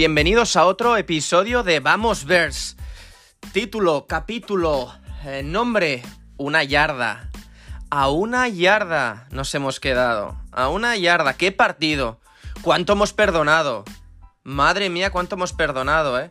bienvenidos 0.00 0.56
a 0.56 0.64
otro 0.64 0.96
episodio 0.96 1.62
de 1.62 1.78
Vamos 1.78 2.24
Verse. 2.24 2.74
Título, 3.52 4.06
capítulo, 4.08 4.94
eh, 5.26 5.42
nombre, 5.42 6.02
una 6.38 6.64
yarda. 6.64 7.28
A 7.90 8.08
una 8.08 8.48
yarda 8.48 9.28
nos 9.30 9.54
hemos 9.54 9.78
quedado. 9.78 10.40
A 10.52 10.70
una 10.70 10.96
yarda. 10.96 11.34
¿Qué 11.34 11.52
partido? 11.52 12.18
¿Cuánto 12.62 12.94
hemos 12.94 13.12
perdonado? 13.12 13.84
Madre 14.42 14.88
mía, 14.88 15.10
cuánto 15.10 15.34
hemos 15.34 15.52
perdonado, 15.52 16.18
¿eh? 16.18 16.30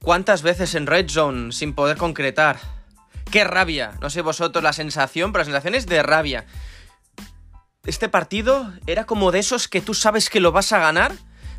¿Cuántas 0.00 0.40
veces 0.40 0.74
en 0.74 0.86
Red 0.86 1.10
Zone 1.10 1.52
sin 1.52 1.74
poder 1.74 1.98
concretar? 1.98 2.58
¡Qué 3.30 3.44
rabia! 3.44 3.98
No 4.00 4.08
sé 4.08 4.22
vosotros 4.22 4.64
la 4.64 4.72
sensación, 4.72 5.30
pero 5.32 5.40
la 5.40 5.44
sensación 5.44 5.74
es 5.74 5.84
de 5.84 6.02
rabia. 6.02 6.46
Este 7.84 8.08
partido 8.08 8.72
era 8.86 9.04
como 9.04 9.30
de 9.30 9.40
esos 9.40 9.68
que 9.68 9.82
tú 9.82 9.92
sabes 9.92 10.30
que 10.30 10.40
lo 10.40 10.52
vas 10.52 10.72
a 10.72 10.78
ganar, 10.78 11.12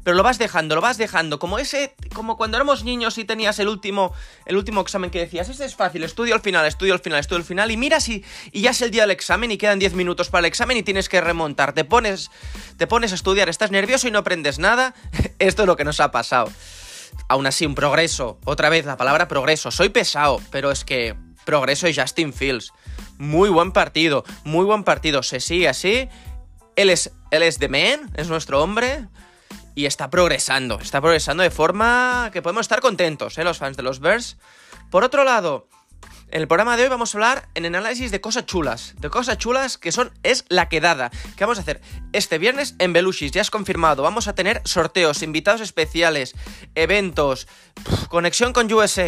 pero 0.04 0.16
lo 0.16 0.24
vas 0.24 0.38
dejando, 0.38 0.76
lo 0.76 0.82
vas 0.82 0.98
dejando. 0.98 1.40
Como 1.40 1.60
ese, 1.60 1.96
como 2.14 2.38
cuando 2.38 2.58
éramos 2.58 2.84
niños 2.84 3.18
y 3.18 3.26
tenías 3.26 3.60
el 3.60 3.68
último, 3.68 4.14
el 4.46 4.58
último 4.58 4.82
examen 4.82 5.10
que 5.10 5.20
decías, 5.20 5.50
este 5.50 5.66
es 5.66 5.76
fácil, 5.76 6.04
estudio 6.04 6.34
al 6.34 6.42
final, 6.42 6.66
estudio 6.66 6.94
al 6.94 7.00
final, 7.00 7.20
estudio 7.20 7.38
al 7.38 7.46
final, 7.46 7.72
y 7.72 7.78
miras 7.78 8.08
y, 8.10 8.24
y 8.52 8.62
ya 8.62 8.72
es 8.72 8.82
el 8.82 8.92
día 8.92 9.04
del 9.04 9.12
examen 9.12 9.52
y 9.52 9.58
quedan 9.58 9.80
10 9.80 9.94
minutos 9.94 10.30
para 10.30 10.40
el 10.40 10.46
examen 10.46 10.78
y 10.78 10.84
tienes 10.84 11.10
que 11.10 11.22
remontar. 11.22 11.74
Te 11.74 11.86
pones, 11.86 12.32
te 12.78 12.88
pones 12.88 13.12
a 13.12 13.16
estudiar, 13.16 13.50
estás 13.50 13.72
nervioso 13.72 14.08
y 14.08 14.12
no 14.12 14.20
aprendes 14.20 14.60
nada. 14.60 14.94
Esto 15.40 15.64
es 15.64 15.68
lo 15.68 15.76
que 15.76 15.84
nos 15.84 16.00
ha 16.00 16.12
pasado. 16.12 16.52
Aún 17.28 17.46
así, 17.46 17.66
un 17.66 17.76
progreso. 17.76 18.40
Otra 18.46 18.70
vez 18.70 18.86
la 18.86 18.98
palabra 18.98 19.28
progreso. 19.28 19.72
Soy 19.72 19.90
pesado, 19.90 20.42
pero 20.52 20.72
es 20.72 20.86
que 20.86 21.16
progreso 21.46 21.88
y 21.88 21.96
Justin 21.96 22.34
Fields. 22.34 22.72
Muy 23.18 23.50
buen 23.50 23.72
partido, 23.72 24.24
muy 24.44 24.66
buen 24.66 24.84
partido. 24.84 25.24
Se 25.24 25.40
sigue 25.40 25.68
así. 25.68 26.08
Él 26.76 26.90
es, 26.90 27.12
él 27.32 27.44
es 27.44 27.60
The 27.60 27.68
Man, 27.68 28.12
es 28.16 28.30
nuestro 28.30 28.64
hombre 28.64 29.08
y 29.80 29.86
está 29.86 30.10
progresando, 30.10 30.78
está 30.82 31.00
progresando 31.00 31.42
de 31.42 31.52
forma 31.52 32.32
que 32.34 32.42
podemos 32.42 32.66
estar 32.66 32.82
contentos, 32.82 33.38
¿eh? 33.38 33.46
los 33.46 33.60
fans 33.60 33.78
de 33.78 33.84
los 33.84 34.02
Bears. 34.02 34.36
Por 34.92 35.06
otro 35.06 35.24
lado, 35.24 35.70
en 36.32 36.42
el 36.42 36.50
programa 36.50 36.76
de 36.76 36.84
hoy 36.84 36.90
vamos 36.90 37.16
a 37.16 37.18
hablar 37.18 37.48
en 37.56 37.66
análisis 37.66 38.12
de 38.12 38.20
cosas 38.20 38.46
chulas, 38.46 38.94
de 39.00 39.10
cosas 39.10 39.38
chulas 39.38 39.78
que 39.78 39.94
son, 39.94 40.12
es 40.22 40.44
la 40.50 40.68
quedada, 40.68 41.12
que 41.38 41.46
vamos 41.46 41.60
a 41.60 41.62
hacer 41.62 41.80
este 42.12 42.40
viernes 42.40 42.76
en 42.80 42.92
Belushis, 42.92 43.32
ya 43.32 43.40
es 43.40 43.50
confirmado, 43.50 44.04
vamos 44.04 44.28
a 44.28 44.36
tener 44.36 44.62
sorteos, 44.66 45.24
invitados 45.24 45.62
especiales, 45.62 46.36
eventos, 46.76 47.48
conexión 48.10 48.52
con 48.52 48.70
USA, 48.74 49.08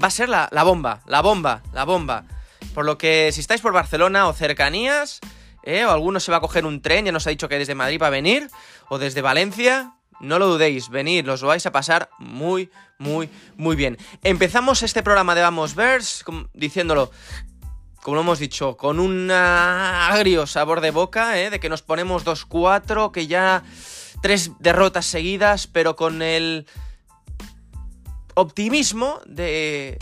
va 0.00 0.06
a 0.06 0.10
ser 0.12 0.28
la, 0.28 0.48
la 0.52 0.62
bomba, 0.62 1.02
la 1.06 1.20
bomba, 1.20 1.64
la 1.72 1.82
bomba. 1.82 2.26
Por 2.74 2.84
lo 2.84 2.96
que 2.96 3.32
si 3.32 3.40
estáis 3.40 3.60
por 3.60 3.72
Barcelona 3.72 4.28
o 4.28 4.34
cercanías, 4.34 5.18
¿eh? 5.62 5.84
o 5.84 5.90
alguno 5.90 6.20
se 6.20 6.30
va 6.30 6.38
a 6.38 6.40
coger 6.40 6.66
un 6.66 6.82
tren, 6.82 7.04
ya 7.06 7.12
nos 7.12 7.26
ha 7.26 7.30
dicho 7.30 7.48
que 7.48 7.58
desde 7.58 7.74
Madrid 7.74 8.00
va 8.00 8.08
a 8.08 8.10
venir, 8.10 8.50
o 8.88 8.98
desde 8.98 9.22
Valencia, 9.22 9.94
no 10.20 10.38
lo 10.38 10.46
dudéis, 10.46 10.88
venid, 10.88 11.26
los 11.26 11.42
vais 11.42 11.66
a 11.66 11.72
pasar 11.72 12.08
muy, 12.18 12.70
muy, 12.98 13.28
muy 13.56 13.76
bien. 13.76 13.98
Empezamos 14.22 14.82
este 14.82 15.02
programa 15.02 15.34
de 15.34 15.42
Vamos 15.42 15.74
Vers 15.74 16.24
diciéndolo, 16.54 17.10
como 18.02 18.20
hemos 18.20 18.38
dicho, 18.38 18.76
con 18.76 19.00
un 19.00 19.30
agrio 19.30 20.46
sabor 20.46 20.80
de 20.80 20.90
boca, 20.90 21.40
¿eh? 21.40 21.50
de 21.50 21.60
que 21.60 21.68
nos 21.68 21.82
ponemos 21.82 22.24
2-4, 22.24 23.10
que 23.10 23.26
ya 23.26 23.62
tres 24.22 24.52
derrotas 24.60 25.06
seguidas, 25.06 25.66
pero 25.66 25.96
con 25.96 26.22
el 26.22 26.66
optimismo 28.34 29.20
de 29.26 29.98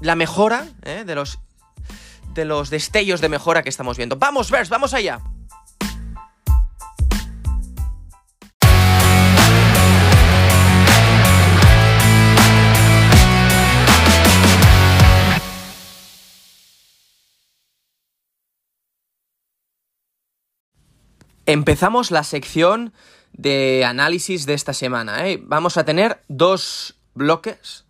la 0.00 0.14
mejora, 0.14 0.66
¿eh? 0.82 1.04
de 1.04 1.14
los 1.14 1.40
de 2.34 2.44
los 2.44 2.70
destellos 2.70 3.20
de 3.20 3.28
mejora 3.28 3.62
que 3.62 3.68
estamos 3.68 3.96
viendo. 3.96 4.16
Vamos, 4.16 4.50
Vers, 4.50 4.68
vamos 4.68 4.94
allá. 4.94 5.20
Empezamos 21.46 22.12
la 22.12 22.22
sección 22.22 22.92
de 23.32 23.84
análisis 23.84 24.46
de 24.46 24.54
esta 24.54 24.72
semana. 24.72 25.26
¿eh? 25.26 25.40
Vamos 25.42 25.76
a 25.76 25.84
tener 25.84 26.22
dos 26.28 26.94
bloques 27.14 27.86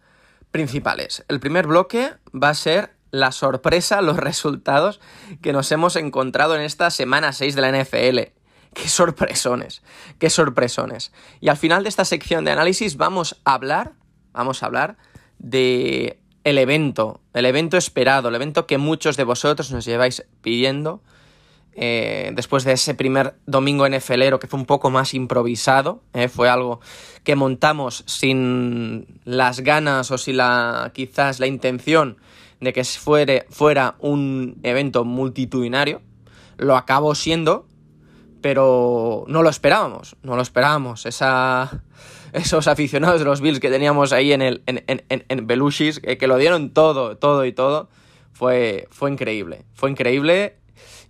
principales. 0.51 1.25
El 1.29 1.41
primer 1.41 1.67
bloque 1.67 2.15
va 2.35 2.49
a 2.49 2.55
ser 2.55 2.95
la 3.11 3.33
sorpresa, 3.33 4.03
los 4.03 4.17
resultados 4.17 5.01
que 5.43 5.53
nos 5.53 5.71
hemos 5.73 5.97
encontrado 5.97 6.55
en 6.55 6.63
esta 6.63 6.91
semana 6.91 7.33
6 7.33 7.55
de 7.55 7.61
la 7.61 7.83
NFL. 7.83 8.19
Qué 8.75 8.89
sorpresones, 8.89 9.83
qué 10.19 10.31
sorpresones. 10.31 11.13
Y 11.41 11.49
al 11.49 11.57
final 11.57 11.83
de 11.83 11.89
esta 11.89 12.05
sección 12.05 12.45
de 12.45 12.53
análisis 12.53 12.97
vamos 12.97 13.41
a 13.45 13.55
hablar, 13.55 13.93
vamos 14.33 14.63
a 14.63 14.67
hablar 14.67 14.97
de 15.39 16.21
el 16.45 16.59
evento, 16.59 17.21
el 17.35 17.47
evento 17.47 17.77
esperado, 17.77 18.29
el 18.29 18.35
evento 18.35 18.67
que 18.67 18.79
muchos 18.79 19.17
de 19.17 19.25
vosotros 19.25 19.73
nos 19.73 19.85
lleváis 19.85 20.25
pidiendo 20.41 21.03
eh, 21.73 22.33
después 22.35 22.65
de 22.65 22.73
ese 22.73 22.95
primer 22.95 23.35
domingo 23.47 23.89
NFLero 23.89 24.39
que 24.39 24.47
fue 24.47 24.59
un 24.59 24.67
poco 24.67 24.91
más 24.91 25.15
improvisado, 25.15 26.03
eh, 26.15 26.29
fue 26.29 26.49
algo 26.49 26.81
que 27.25 27.37
montamos 27.37 28.03
sin 28.07 29.21
las 29.25 29.61
ganas 29.61 30.11
o 30.11 30.19
sin 30.19 30.39
la 30.39 30.91
quizás 30.95 31.41
la 31.41 31.47
intención 31.47 32.19
de 32.61 32.73
que 32.73 32.85
fuera 32.85 33.97
un 33.99 34.59
evento 34.63 35.05
multitudinario. 35.05 36.03
Lo 36.57 36.77
acabó 36.77 37.15
siendo, 37.15 37.67
pero 38.41 39.25
no 39.29 39.43
lo 39.43 39.49
esperábamos, 39.49 40.17
no 40.23 40.37
lo 40.37 40.43
esperábamos. 40.43 41.07
Esa, 41.07 41.83
esos 42.33 42.69
aficionados 42.69 43.19
de 43.19 43.25
los 43.25 43.41
Bills 43.41 43.61
que 43.61 43.71
teníamos 43.71 44.13
ahí 44.13 44.33
en, 44.33 44.43
el, 44.43 44.63
en, 44.67 44.85
en, 44.87 45.03
en 45.09 45.47
Belushis, 45.47 46.01
que, 46.01 46.19
que, 46.19 46.27
lo 46.27 46.37
dieron 46.37 46.71
todo, 46.71 47.17
todo 47.17 47.45
y 47.45 47.53
todo, 47.53 47.89
fue, 48.33 48.89
fue 48.91 49.11
increíble. 49.11 49.65
Fue 49.75 49.91
increíble 49.91 50.60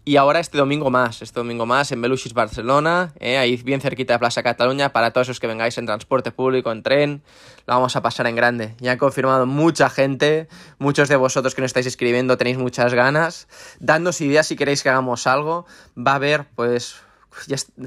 y 0.04 0.16
ahora 0.16 0.40
este 0.40 0.56
domingo 0.56 0.90
más, 0.90 1.20
este 1.20 1.40
domingo 1.40 1.66
más 1.66 1.92
en 1.92 2.00
Belushis 2.00 2.32
Barcelona, 2.32 3.12
eh, 3.20 3.36
ahí 3.36 3.56
bien 3.56 3.80
cerquita 3.80 4.14
de 4.14 4.18
Plaza 4.18 4.42
Cataluña, 4.42 4.92
para 4.92 5.12
todos 5.12 5.28
los 5.28 5.40
que 5.40 5.46
vengáis 5.46 5.76
en 5.76 5.86
transporte 5.86 6.32
público, 6.32 6.72
en 6.72 6.82
tren, 6.82 7.22
la 7.66 7.74
vamos 7.74 7.96
a 7.96 8.02
pasar 8.02 8.26
en 8.26 8.34
grande. 8.34 8.74
Ya 8.80 8.92
han 8.92 8.98
confirmado 8.98 9.44
mucha 9.44 9.90
gente, 9.90 10.48
muchos 10.78 11.08
de 11.08 11.16
vosotros 11.16 11.54
que 11.54 11.60
nos 11.60 11.68
estáis 11.68 11.86
escribiendo 11.86 12.38
tenéis 12.38 12.56
muchas 12.56 12.94
ganas. 12.94 13.46
Dándonos 13.78 14.20
ideas 14.22 14.46
si 14.46 14.56
queréis 14.56 14.82
que 14.82 14.88
hagamos 14.88 15.26
algo. 15.26 15.66
Va 15.96 16.12
a 16.12 16.16
haber, 16.16 16.46
pues, 16.54 16.96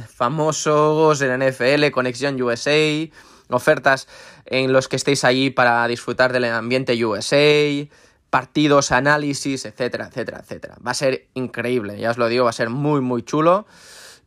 famosos 0.07 1.21
en 1.21 1.39
NFL, 1.39 1.89
Conexión 1.91 2.39
USA, 2.41 3.09
ofertas 3.49 4.07
en 4.45 4.71
los 4.71 4.87
que 4.87 4.95
estéis 4.97 5.23
allí 5.23 5.49
para 5.49 5.87
disfrutar 5.87 6.31
del 6.31 6.45
ambiente 6.45 7.03
USA 7.03 7.87
partidos, 8.33 8.91
análisis, 8.91 9.63
etcétera, 9.63 10.07
etcétera, 10.07 10.39
etcétera. 10.39 10.75
Va 10.83 10.89
a 10.89 10.95
ser 10.95 11.27
increíble, 11.35 11.99
ya 11.99 12.09
os 12.09 12.17
lo 12.17 12.27
digo, 12.27 12.45
va 12.45 12.49
a 12.49 12.53
ser 12.53 12.71
muy, 12.71 12.99
muy 12.99 13.21
chulo 13.21 13.67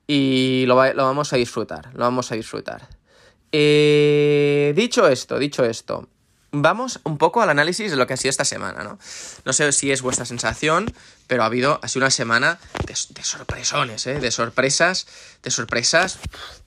y 0.07 0.63
lo, 0.69 0.77
vamos 0.77 1.33
a 1.33 1.37
disfrutar, 1.37 1.93
lo 1.93 2.05
vamos 2.05 2.31
a 2.31 2.37
disfrutar. 2.37 2.89
Eh, 3.51 4.73
dicho 4.77 5.09
esto, 5.09 5.41
dicho 5.41 5.65
esto, 5.65 6.09
vamos 6.53 7.01
un 7.03 7.19
poco 7.19 7.43
al 7.43 7.51
análisis 7.51 7.91
de 7.91 7.97
lo 7.97 8.07
que 8.07 8.15
ha 8.15 8.17
sido 8.17 8.31
esta 8.31 8.45
semana, 8.45 8.85
¿no? 8.85 8.97
No 9.45 9.53
sé 9.53 9.73
si 9.73 9.91
es 9.91 10.03
vuestra 10.03 10.25
sensación, 10.25 10.87
pero 11.27 11.43
ha 11.43 11.47
habido, 11.47 11.81
ha 11.83 11.89
sido 11.89 12.05
una 12.05 12.13
semana 12.13 12.61
de, 12.87 12.95
sorpresones, 12.95 14.07
¿eh? 14.07 14.21
De 14.21 14.31
sorpresas, 14.31 15.09
de 15.43 15.51
sorpresas, 15.51 16.21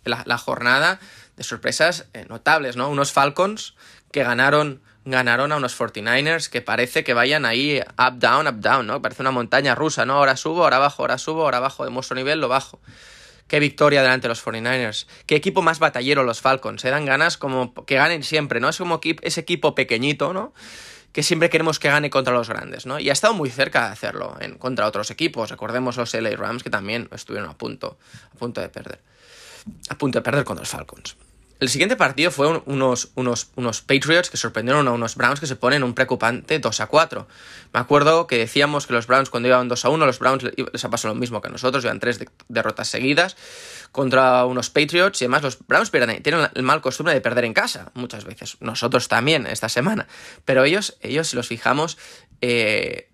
la, 0.04 0.24
la 0.26 0.38
jornada, 0.38 1.00
de 1.38 1.46
sorpresas 1.46 2.04
eh, 2.12 2.26
notables, 2.28 2.76
¿no? 2.76 2.90
Unos 2.90 3.14
Falcons 3.14 3.76
que 4.12 4.24
ganaron 4.24 4.82
ganaron 5.12 5.52
a 5.52 5.58
unos 5.58 5.78
49ers 5.78 6.50
que 6.50 6.62
parece 6.62 7.04
que 7.04 7.14
vayan 7.14 7.46
ahí 7.46 7.80
up, 7.80 8.20
down, 8.20 8.48
up, 8.48 8.60
down, 8.60 8.88
¿no? 8.88 9.02
Parece 9.02 9.22
una 9.22 9.32
montaña 9.32 9.76
rusa, 9.76 10.06
¿no? 10.06 10.16
Ahora 10.16 10.36
subo, 10.36 10.64
ahora 10.64 10.80
bajo, 10.80 11.04
ahora 11.04 11.18
subo, 11.18 11.44
ahora 11.44 11.60
bajo, 11.60 11.86
de 11.86 12.16
nivel, 12.16 12.40
lo 12.42 12.48
bajo. 12.48 12.80
Qué 13.48 13.60
victoria 13.60 14.02
delante 14.02 14.28
de 14.28 14.30
los 14.30 14.46
49ers. 14.46 15.08
Qué 15.26 15.36
equipo 15.36 15.62
más 15.62 15.80
batallero 15.80 16.24
los 16.24 16.42
Falcons. 16.42 16.82
Se 16.82 16.90
dan 16.90 17.06
ganas 17.06 17.38
como 17.38 17.74
que 17.86 17.96
ganen 17.96 18.24
siempre, 18.24 18.60
¿no? 18.60 18.70
Es 18.70 18.78
como 18.78 19.02
ese 19.04 19.40
equipo 19.40 19.74
pequeñito, 19.74 20.34
¿no? 20.34 20.54
Que 21.12 21.24
siempre 21.24 21.50
queremos 21.50 21.80
que 21.80 21.90
gane 21.90 22.12
contra 22.12 22.34
los 22.34 22.48
grandes, 22.48 22.86
¿no? 22.86 23.00
Y 23.00 23.10
ha 23.10 23.14
estado 23.14 23.34
muy 23.34 23.50
cerca 23.50 23.88
de 23.88 23.94
hacerlo 23.94 24.38
en, 24.40 24.60
contra 24.60 24.86
otros 24.86 25.10
equipos. 25.10 25.50
Recordemos 25.50 25.98
los 25.98 26.14
LA 26.14 26.36
Rams 26.36 26.62
que 26.62 26.70
también 26.70 27.10
estuvieron 27.12 27.50
a 27.50 27.58
punto 27.58 27.98
de 28.40 28.70
perder. 28.70 29.02
A 29.90 29.98
punto 29.98 30.20
de 30.20 30.24
perder 30.24 30.44
contra 30.44 30.62
los 30.62 30.70
Falcons. 30.70 31.16
El 31.60 31.68
siguiente 31.68 31.98
partido 31.98 32.32
fue 32.32 32.48
unos, 32.48 33.10
unos, 33.16 33.52
unos, 33.56 33.82
Patriots 33.82 34.30
que 34.30 34.38
sorprendieron 34.38 34.88
a 34.88 34.92
unos 34.92 35.16
Browns 35.16 35.42
que 35.42 35.48
se 35.48 35.58
ponen 35.58 35.84
un 35.84 35.94
preocupante 35.94 36.58
2 36.58 36.80
a 36.80 36.88
4. 36.88 37.28
Me 37.74 37.80
acuerdo 37.82 38.28
que 38.28 38.38
decíamos 38.38 38.88
que 38.88 38.94
los 38.94 39.08
Browns 39.08 39.30
cuando 39.30 39.50
iban 39.50 39.68
2 39.68 39.84
a 39.84 39.90
1, 39.90 40.06
los 40.06 40.20
Browns 40.20 40.44
les 40.44 40.86
ha 40.86 40.90
pasado 40.90 41.14
lo 41.14 41.20
mismo 41.20 41.42
que 41.42 41.50
a 41.50 41.52
nosotros, 41.52 41.84
llevan 41.84 42.00
tres 42.00 42.24
derrotas 42.48 42.88
seguidas 42.88 43.36
contra 43.92 44.46
unos 44.46 44.70
Patriots 44.70 45.22
y 45.22 45.26
además 45.26 45.44
los 45.44 45.60
Browns 45.68 45.92
tienen 45.92 46.50
el 46.54 46.64
mal 46.64 46.80
costumbre 46.80 47.14
de 47.14 47.20
perder 47.20 47.44
en 47.44 47.54
casa 47.54 47.92
muchas 47.94 48.24
veces. 48.24 48.56
Nosotros 48.62 49.10
también 49.10 49.46
esta 49.46 49.68
semana. 49.68 50.08
Pero 50.46 50.64
ellos, 50.64 50.98
ellos 51.02 51.28
si 51.28 51.36
los 51.36 51.48
fijamos, 51.50 51.98
eh, 52.40 53.10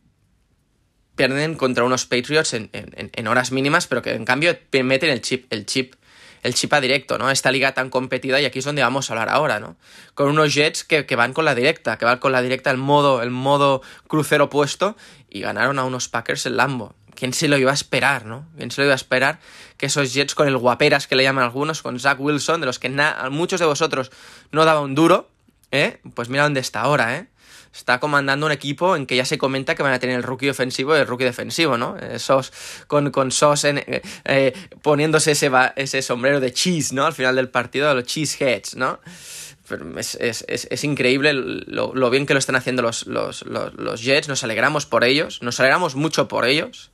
pierden 1.16 1.56
contra 1.56 1.84
unos 1.84 2.06
Patriots 2.06 2.54
en, 2.54 2.70
en, 2.74 3.10
en, 3.12 3.28
horas 3.28 3.52
mínimas, 3.52 3.88
pero 3.88 4.04
que 4.04 4.14
en 4.14 4.26
cambio 4.26 4.56
meten 4.72 5.10
el 5.10 5.22
chip, 5.22 5.52
el 5.52 5.66
chip 5.66 5.96
el 6.46 6.54
chip 6.54 6.72
a 6.74 6.80
directo, 6.80 7.18
¿no? 7.18 7.32
Esta 7.32 7.52
liga 7.52 7.74
tan 7.74 7.90
competida 7.90 8.40
y 8.40 8.46
aquí 8.46 8.60
es 8.60 8.66
donde 8.66 8.84
vamos 8.84 9.10
a 9.10 9.14
hablar 9.14 9.30
ahora, 9.30 9.60
¿no? 9.60 9.78
Con 10.14 10.30
unos 10.30 10.54
Jets 10.54 10.84
que, 10.84 11.04
van 11.16 11.34
con 11.34 11.44
la 11.44 11.56
directa, 11.56 11.98
que 11.98 12.06
van 12.06 12.20
con 12.20 12.32
la 12.32 12.44
directa 12.44 12.70
el 12.70 12.78
modo, 12.78 13.24
el 13.24 13.32
modo 13.32 13.82
crucero 14.08 14.48
puesto 14.48 14.96
y 15.28 15.42
ganaron 15.42 15.80
a 15.80 15.86
unos 15.86 16.08
Packers 16.08 16.46
en 16.46 16.58
Lambo. 16.58 16.94
¿Quién 17.16 17.34
se 17.34 17.48
lo 17.48 17.58
iba 17.58 17.72
a 17.72 17.74
esperar, 17.74 18.28
no? 18.28 18.46
¿Quién 18.58 18.70
se 18.70 18.82
lo 18.82 18.86
iba 18.86 18.94
a 18.94 18.96
esperar 18.96 19.40
que 19.78 19.88
esos 19.88 20.14
Jets 20.14 20.36
con 20.36 20.48
el 20.48 20.56
guaperas 20.56 21.08
que 21.08 21.16
le 21.16 21.24
llaman 21.24 21.44
algunos, 21.44 21.82
con 21.82 22.00
Zach 22.00 22.20
Wilson, 22.20 22.60
de 22.60 22.68
los 22.68 22.78
que 22.78 22.90
muchos 23.32 23.60
de 23.60 23.66
vosotros 23.66 24.12
no 24.52 24.66
daba 24.66 24.82
un 24.82 24.94
duro, 24.94 25.32
¿eh? 25.72 26.00
Pues 26.14 26.30
mira 26.30 26.44
dónde 26.44 26.60
está 26.60 26.82
ahora, 26.82 27.18
¿eh? 27.18 27.28
Está 27.76 28.00
comandando 28.00 28.46
un 28.46 28.54
equipo 28.54 28.96
en 28.96 29.06
que 29.06 29.18
ya 29.18 29.26
se 29.26 29.38
comenta 29.38 29.76
que 29.76 29.84
van 29.84 29.92
a 29.92 30.00
tener 30.00 30.16
el 30.16 30.24
rookie 30.24 30.50
ofensivo 30.50 30.96
y 30.96 31.00
el 31.02 31.08
rookie 31.08 31.26
defensivo, 31.26 31.78
¿no? 31.78 31.98
Eh, 31.98 32.20
Sos, 32.20 32.54
con, 32.88 33.12
con 33.12 33.32
Sos 33.32 33.66
eh, 33.66 34.02
eh, 34.24 34.54
poniéndose 34.82 35.32
ese, 35.32 35.52
ese 35.76 36.02
sombrero 36.02 36.40
de 36.40 36.54
cheese, 36.54 36.94
¿no? 36.94 37.06
Al 37.06 37.14
final 37.14 37.36
del 37.36 37.50
partido, 37.50 37.90
de 37.90 37.96
los 37.96 38.06
cheeseheads, 38.06 38.76
¿no? 38.78 39.00
Es, 39.98 40.16
es, 40.16 40.46
es, 40.48 40.68
es, 40.70 40.84
increíble 40.84 41.34
lo, 41.34 41.94
lo, 41.94 42.10
bien 42.10 42.26
que 42.26 42.34
lo 42.34 42.40
están 42.40 42.56
haciendo 42.56 42.82
los, 42.82 43.08
los, 43.08 43.46
los, 43.46 43.74
los, 43.74 44.02
Jets. 44.02 44.30
Nos 44.30 44.44
alegramos 44.44 44.86
por 44.86 45.04
ellos, 45.04 45.42
nos 45.42 45.60
alegramos 45.60 45.96
mucho 45.96 46.28
por 46.28 46.46
ellos 46.46 46.92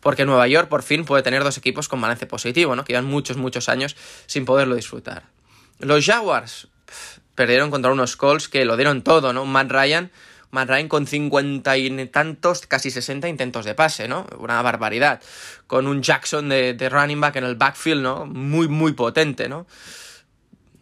porque 0.00 0.24
Nueva 0.24 0.46
York 0.46 0.68
por 0.68 0.82
fin 0.82 1.04
puede 1.04 1.22
tener 1.22 1.42
dos 1.42 1.56
equipos 1.56 1.88
con 1.88 2.00
balance 2.00 2.26
positivo, 2.26 2.76
¿no? 2.76 2.84
Que 2.84 2.92
llevan 2.92 3.06
muchos, 3.06 3.36
muchos 3.36 3.68
años 3.68 3.96
sin 4.26 4.44
poderlo 4.44 4.74
disfrutar. 4.74 5.24
Los 5.78 6.04
Jaguars 6.04 6.68
perdieron 7.38 7.70
contra 7.70 7.92
unos 7.92 8.16
Colts 8.16 8.48
que 8.48 8.64
lo 8.64 8.76
dieron 8.76 9.02
todo, 9.02 9.32
¿no? 9.32 9.46
Matt 9.46 9.70
Ryan, 9.70 10.10
Matt 10.50 10.70
Ryan 10.70 10.88
con 10.88 11.06
cincuenta 11.06 11.76
y 11.76 11.88
tantos, 12.06 12.66
casi 12.66 12.90
60 12.90 13.28
intentos 13.28 13.64
de 13.64 13.76
pase, 13.76 14.08
¿no? 14.08 14.26
Una 14.40 14.60
barbaridad. 14.60 15.22
Con 15.68 15.86
un 15.86 16.02
Jackson 16.02 16.48
de, 16.48 16.88
running 16.90 17.20
back 17.20 17.36
en 17.36 17.44
el 17.44 17.54
backfield, 17.54 18.02
¿no? 18.02 18.26
Muy, 18.26 18.66
muy 18.66 18.92
potente, 18.94 19.48
¿no? 19.48 19.68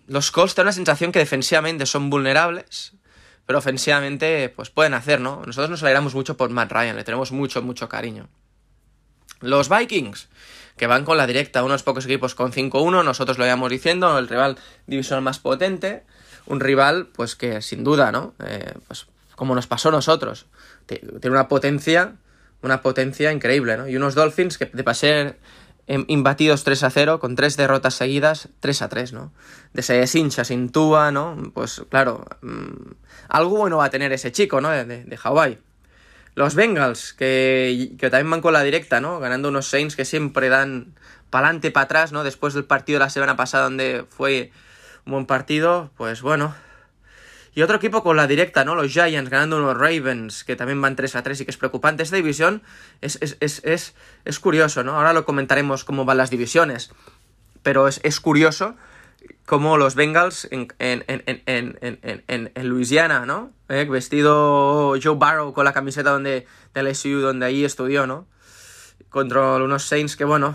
Los 0.07 0.31
Colts 0.31 0.55
tienen 0.55 0.69
la 0.69 0.73
sensación 0.73 1.13
que 1.13 1.19
defensivamente 1.19 1.85
son 1.85 2.09
vulnerables, 2.09 2.95
pero 3.45 3.59
ofensivamente 3.59 4.49
pues 4.49 4.71
pueden 4.71 4.95
hacer, 4.95 5.21
¿no? 5.21 5.43
Nosotros 5.45 5.69
nos 5.69 5.83
alegramos 5.83 6.15
mucho 6.15 6.39
por 6.39 6.49
Matt 6.49 6.73
Ryan, 6.73 6.97
le 6.97 7.05
tenemos 7.05 7.33
mucho, 7.33 7.61
mucho 7.61 7.87
cariño. 7.87 8.31
Los 9.43 9.69
Vikings, 9.69 10.31
que 10.79 10.87
van 10.87 11.05
con 11.05 11.19
la 11.19 11.27
directa, 11.27 11.63
unos 11.63 11.83
pocos 11.83 12.07
equipos 12.07 12.35
con 12.35 12.51
5-1, 12.51 13.05
nosotros 13.05 13.37
lo 13.37 13.45
íbamos 13.45 13.71
diciendo, 13.71 14.19
el 14.19 14.27
rival 14.27 14.57
divisional 14.87 15.23
más 15.23 15.39
potente, 15.39 16.05
un 16.47 16.61
rival, 16.61 17.09
pues 17.15 17.37
que 17.37 17.63
sin 17.63 17.85
duda, 17.85 18.13
¿no? 18.13 18.35
Eh, 18.45 18.73
pues 18.87 19.07
como 19.35 19.55
nos 19.55 19.67
pasó 19.67 19.91
a 19.91 19.93
nosotros, 19.93 20.47
tiene 20.87 21.31
una 21.31 21.49
potencia, 21.49 22.15
una 22.63 22.81
potencia 22.81 23.33
increíble, 23.33 23.77
¿no? 23.77 23.89
Y 23.89 23.97
unos 23.97 24.15
Dolphins 24.15 24.59
que 24.59 24.67
de 24.67 24.85
pasar 24.85 25.37
imbatidos 25.87 26.65
3 26.65 26.83
a 26.83 26.91
0, 26.91 27.21
con 27.21 27.37
tres 27.37 27.57
derrotas 27.57 27.95
seguidas, 27.95 28.49
3 28.61 28.83
a 28.83 28.89
3, 28.89 29.13
¿no? 29.13 29.33
De 29.73 29.81
ese 29.81 30.19
hincha, 30.19 30.45
sin 30.45 30.71
Túa, 30.71 31.13
¿no? 31.13 31.37
Pues 31.55 31.83
claro, 31.89 32.25
mmm, 32.41 32.93
algo 33.29 33.57
bueno 33.57 33.77
va 33.79 33.85
a 33.85 33.91
tener 33.91 34.13
ese 34.13 34.33
chico, 34.33 34.61
¿no? 34.61 34.71
De, 34.71 34.85
de, 34.85 35.17
Hawái. 35.17 35.59
Los 36.35 36.55
Bengals, 36.55 37.13
que, 37.13 37.93
que, 37.99 38.11
también 38.11 38.31
van 38.31 38.41
con 38.41 38.53
la 38.53 38.63
directa, 38.63 39.01
¿no? 39.01 39.21
Ganando 39.21 39.49
unos 39.49 39.69
Saints 39.69 39.97
que 39.97 40.05
siempre 40.05 40.49
dan 40.49 40.95
para 41.31 41.47
adelante, 41.47 41.71
para 41.71 41.85
atrás, 41.85 42.13
¿no? 42.13 42.25
Después 42.25 42.55
del 42.55 42.65
partido 42.65 42.99
de 42.99 43.05
la 43.05 43.11
semana 43.11 43.37
pasada 43.37 43.65
donde 43.65 44.05
fue 44.09 44.51
buen 45.07 45.27
partido, 45.27 45.91
pues 45.97 46.21
bueno. 46.21 46.55
Y 47.55 47.63
otro 47.63 47.77
equipo 47.77 48.03
con 48.03 48.19
la 48.19 48.27
directa, 48.27 48.67
¿no? 48.67 48.75
Los 48.75 48.93
Giants 48.93 49.31
ganando 49.31 49.57
unos 49.57 49.79
Ravens, 49.79 50.45
que 50.45 50.57
también 50.57 50.83
van 50.83 50.95
3 50.95 51.17
a 51.17 51.23
3 51.23 51.41
y 51.41 51.45
que 51.47 51.51
es 51.51 51.57
preocupante. 51.57 52.03
Esta 52.03 52.17
división 52.17 52.63
es, 53.01 53.17
es, 53.23 53.39
es, 53.41 53.65
es, 53.65 53.95
es 54.27 54.39
curioso, 54.41 54.85
¿no? 54.85 54.97
Ahora 54.97 55.15
lo 55.15 55.25
comentaremos 55.25 55.85
cómo 55.85 56.05
van 56.05 56.19
las 56.19 56.29
divisiones. 56.29 56.91
Pero 57.63 57.89
es, 57.89 58.01
es 58.03 58.21
curioso 58.21 58.77
como 59.47 59.79
los 59.79 59.95
Bengals 59.95 60.47
en, 60.51 60.69
en, 60.79 61.05
en, 61.07 61.43
en, 62.27 63.27
¿no? 63.27 63.53
¿Eh? 63.71 63.87
Vestido 63.89 64.95
Joe 65.03 65.17
Barrow 65.17 65.55
con 65.55 65.65
la 65.65 65.73
camiseta 65.73 66.11
donde, 66.11 66.47
de 66.75 66.83
LSU, 66.83 67.21
donde 67.21 67.47
ahí 67.47 67.65
estudió, 67.65 68.07
¿no? 68.07 68.27
Contra 69.09 69.57
unos 69.57 69.85
Saints 69.85 70.17
que, 70.17 70.25
bueno... 70.25 70.55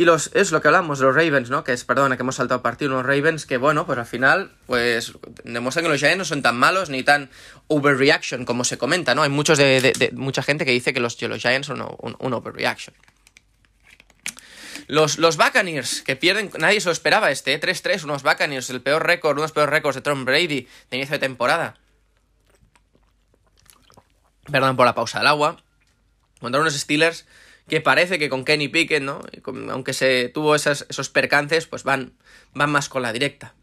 Y 0.00 0.06
los, 0.06 0.30
es 0.32 0.50
lo 0.50 0.62
que 0.62 0.68
hablamos 0.68 0.98
de 0.98 1.04
los 1.04 1.14
Ravens, 1.14 1.50
¿no? 1.50 1.62
Que 1.62 1.74
es, 1.74 1.84
perdona, 1.84 2.16
que 2.16 2.22
hemos 2.22 2.36
saltado 2.36 2.60
a 2.60 2.62
partir 2.62 2.88
unos 2.88 3.04
Ravens 3.04 3.44
que, 3.44 3.58
bueno, 3.58 3.84
pues 3.84 3.98
al 3.98 4.06
final, 4.06 4.50
pues 4.64 5.12
demuestran 5.44 5.84
que 5.84 5.90
los 5.90 6.00
Giants 6.00 6.16
no 6.16 6.24
son 6.24 6.40
tan 6.40 6.56
malos 6.56 6.88
ni 6.88 7.02
tan 7.02 7.28
overreaction 7.66 8.46
como 8.46 8.64
se 8.64 8.78
comenta, 8.78 9.14
¿no? 9.14 9.24
Hay 9.24 9.28
muchos 9.28 9.58
de, 9.58 9.82
de, 9.82 10.10
mucha 10.14 10.42
gente 10.42 10.64
que 10.64 10.70
dice 10.70 10.94
que 10.94 11.00
los, 11.00 11.20
los 11.20 11.42
Giants 11.42 11.66
son 11.66 11.82
un, 11.82 12.16
un 12.18 12.32
overreaction. 12.32 12.96
Los, 14.86 15.18
los 15.18 15.36
Buccaneers, 15.36 16.00
que 16.00 16.16
pierden, 16.16 16.50
nadie 16.58 16.80
se 16.80 16.86
lo 16.86 16.92
esperaba 16.92 17.30
este, 17.30 17.52
¿eh? 17.52 17.60
3-3, 17.60 18.04
unos 18.04 18.22
Buccaneers, 18.22 18.70
el 18.70 18.80
peor 18.80 19.06
récord, 19.06 19.36
unos 19.36 19.52
peores 19.52 19.70
récords 19.70 19.96
de 19.96 20.00
Tom 20.00 20.24
Brady 20.24 20.66
de 20.90 20.96
inicio 20.96 21.16
de 21.16 21.18
temporada. 21.18 21.76
Perdón 24.50 24.78
por 24.78 24.86
la 24.86 24.94
pausa 24.94 25.18
del 25.18 25.26
agua. 25.26 25.58
Contra 26.40 26.58
unos 26.58 26.72
Steelers 26.72 27.26
que 27.68 27.80
parece 27.80 28.18
que 28.18 28.28
con 28.28 28.44
Kenny 28.44 28.68
Pickett, 28.68 29.02
¿no? 29.02 29.20
Aunque 29.70 29.92
se 29.92 30.28
tuvo 30.28 30.54
esas, 30.54 30.86
esos 30.88 31.08
percances, 31.08 31.66
pues 31.66 31.84
van, 31.84 32.14
van 32.54 32.70
más 32.70 32.88
con 32.88 33.02
la 33.02 33.12
directa. 33.12 33.54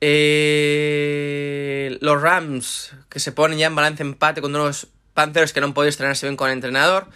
Eh, 0.00 1.98
los 2.00 2.20
Rams, 2.20 2.92
que 3.08 3.20
se 3.20 3.32
ponen 3.32 3.58
ya 3.58 3.66
en 3.66 3.74
balance 3.74 4.02
empate 4.02 4.40
con 4.40 4.54
unos 4.54 4.86
Panthers 5.12 5.52
que 5.52 5.60
no 5.60 5.66
han 5.66 5.74
podido 5.74 5.90
estrenarse 5.90 6.26
bien 6.26 6.36
con 6.36 6.48
el 6.48 6.54
entrenador. 6.54 7.08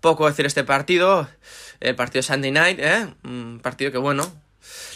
Poco 0.00 0.28
decir 0.28 0.46
este 0.46 0.62
partido 0.62 1.28
el 1.80 1.94
partido 1.94 2.22
Sunday 2.22 2.50
Night, 2.50 2.78
¿eh? 2.80 3.08
Un 3.24 3.60
partido 3.62 3.92
que, 3.92 3.98
bueno, 3.98 4.32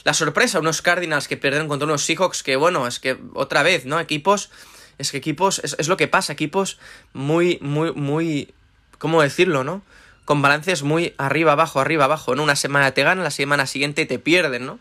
la 0.04 0.14
sorpresa, 0.14 0.58
unos 0.58 0.82
Cardinals 0.82 1.28
que 1.28 1.36
pierden 1.36 1.68
contra 1.68 1.86
unos 1.86 2.04
Seahawks 2.04 2.42
que, 2.42 2.56
bueno, 2.56 2.86
es 2.86 2.98
que 2.98 3.18
otra 3.34 3.62
vez, 3.62 3.84
¿no? 3.86 4.00
Equipos, 4.00 4.50
es 4.98 5.10
que 5.10 5.18
equipos, 5.18 5.60
es, 5.62 5.76
es 5.78 5.88
lo 5.88 5.96
que 5.96 6.08
pasa, 6.08 6.32
equipos 6.32 6.78
muy, 7.12 7.58
muy, 7.60 7.92
muy, 7.92 8.54
¿cómo 9.02 9.20
decirlo, 9.20 9.64
no? 9.64 9.82
Con 10.25 10.43
balances 10.43 10.84
muy 10.84 11.12
arriba, 11.19 11.50
abajo, 11.50 11.81
arriba, 11.81 12.04
abajo, 12.04 12.37
¿no? 12.37 12.44
Una 12.44 12.54
semana 12.54 12.93
te 12.93 13.02
ganan, 13.02 13.25
la 13.25 13.32
semana 13.32 13.66
siguiente 13.66 14.06
te 14.06 14.20
pierden, 14.20 14.64
¿no? 14.64 14.78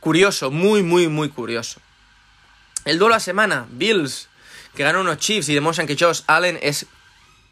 Curioso, 0.00 0.50
muy, 0.50 0.82
muy, 0.82 1.08
muy 1.08 1.30
curioso. 1.30 1.80
El 2.84 2.98
duelo 2.98 3.14
a 3.14 3.20
semana, 3.20 3.66
Bills, 3.70 4.28
que 4.74 4.82
ganan 4.82 5.00
unos 5.00 5.16
Chiefs 5.16 5.48
y 5.48 5.54
demuestran 5.54 5.86
que 5.86 5.96
Josh 5.98 6.20
Allen 6.26 6.58
es 6.60 6.84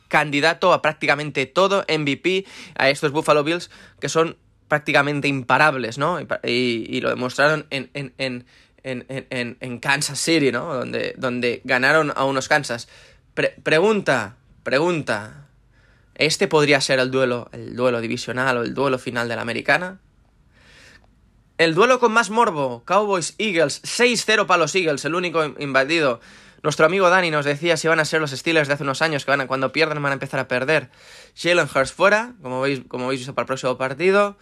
candidato 0.09 0.75
a 0.75 0.83
prácticamente 0.83 1.47
todo 1.47 1.87
MVP 1.89 2.45
a 2.77 2.91
estos 2.91 3.11
Buffalo 3.11 3.43
Bills 3.43 3.71
que 3.99 4.11
son 4.11 4.37
prácticamente 4.69 5.29
imparables, 5.29 5.97
¿no? 5.97 6.19
Y, 6.45 7.01
lo 7.01 7.09
demostraron 7.09 7.67
en, 7.71 7.89
en, 7.95 8.13
en, 8.19 8.45
en, 8.83 9.79
Kansas 9.79 10.21
City, 10.21 10.53
¿no? 10.53 10.75
Donde, 10.75 11.15
donde 11.17 11.63
ganaron 11.65 12.13
a 12.15 12.27
unos 12.27 12.49
Kansas. 12.49 12.89
Pre 13.33 13.55
pregunta, 13.63 14.37
pregunta. 14.63 15.42
¿Este 16.15 16.49
podría 16.49 16.81
ser 16.81 16.99
el 16.99 17.11
duelo, 17.11 17.49
el 17.53 17.75
duelo 17.75 18.01
divisional 18.01 18.59
o 18.59 18.63
el 18.63 18.75
duelo 18.75 18.99
final 18.99 19.29
de 19.29 19.37
la 19.37 19.43
americana? 19.43 20.01
El 21.59 21.75
duelo 21.75 22.01
con 22.01 22.13
más 22.13 22.31
morbo, 22.31 22.83
Cowboys 22.85 23.35
Eagles, 23.39 23.83
6-0 23.83 24.47
para 24.47 24.59
los 24.59 24.75
Eagles, 24.75 25.05
el 25.05 25.15
único 25.15 25.45
invadido 25.59 26.21
nuestro 26.63 26.87
amigo 26.87 27.11
Dani 27.11 27.31
nos 27.31 27.45
decía 27.45 27.77
si 27.77 27.89
van 27.89 27.99
a 27.99 28.05
ser 28.05 28.21
los 28.21 28.31
Steelers 28.31 28.69
de 28.69 28.75
hace 28.75 28.85
unos 28.85 29.03
años, 29.03 29.25
que 29.25 29.33
van 29.33 29.41
a, 29.41 29.47
cuando 29.49 29.73
pierdan 29.73 30.01
van 30.01 30.13
a 30.13 30.15
empezar 30.15 30.39
a 30.39 30.47
perder. 30.47 30.91
Jalen 31.37 31.69
Hurst 31.75 31.95
fuera, 31.95 32.35
como 32.41 32.61
veis, 32.61 32.83
como 32.87 33.09
veis 33.09 33.21
visto 33.21 33.35
para 33.35 33.45
el 33.45 33.47
próximo 33.49 33.77
partido. 33.77 34.37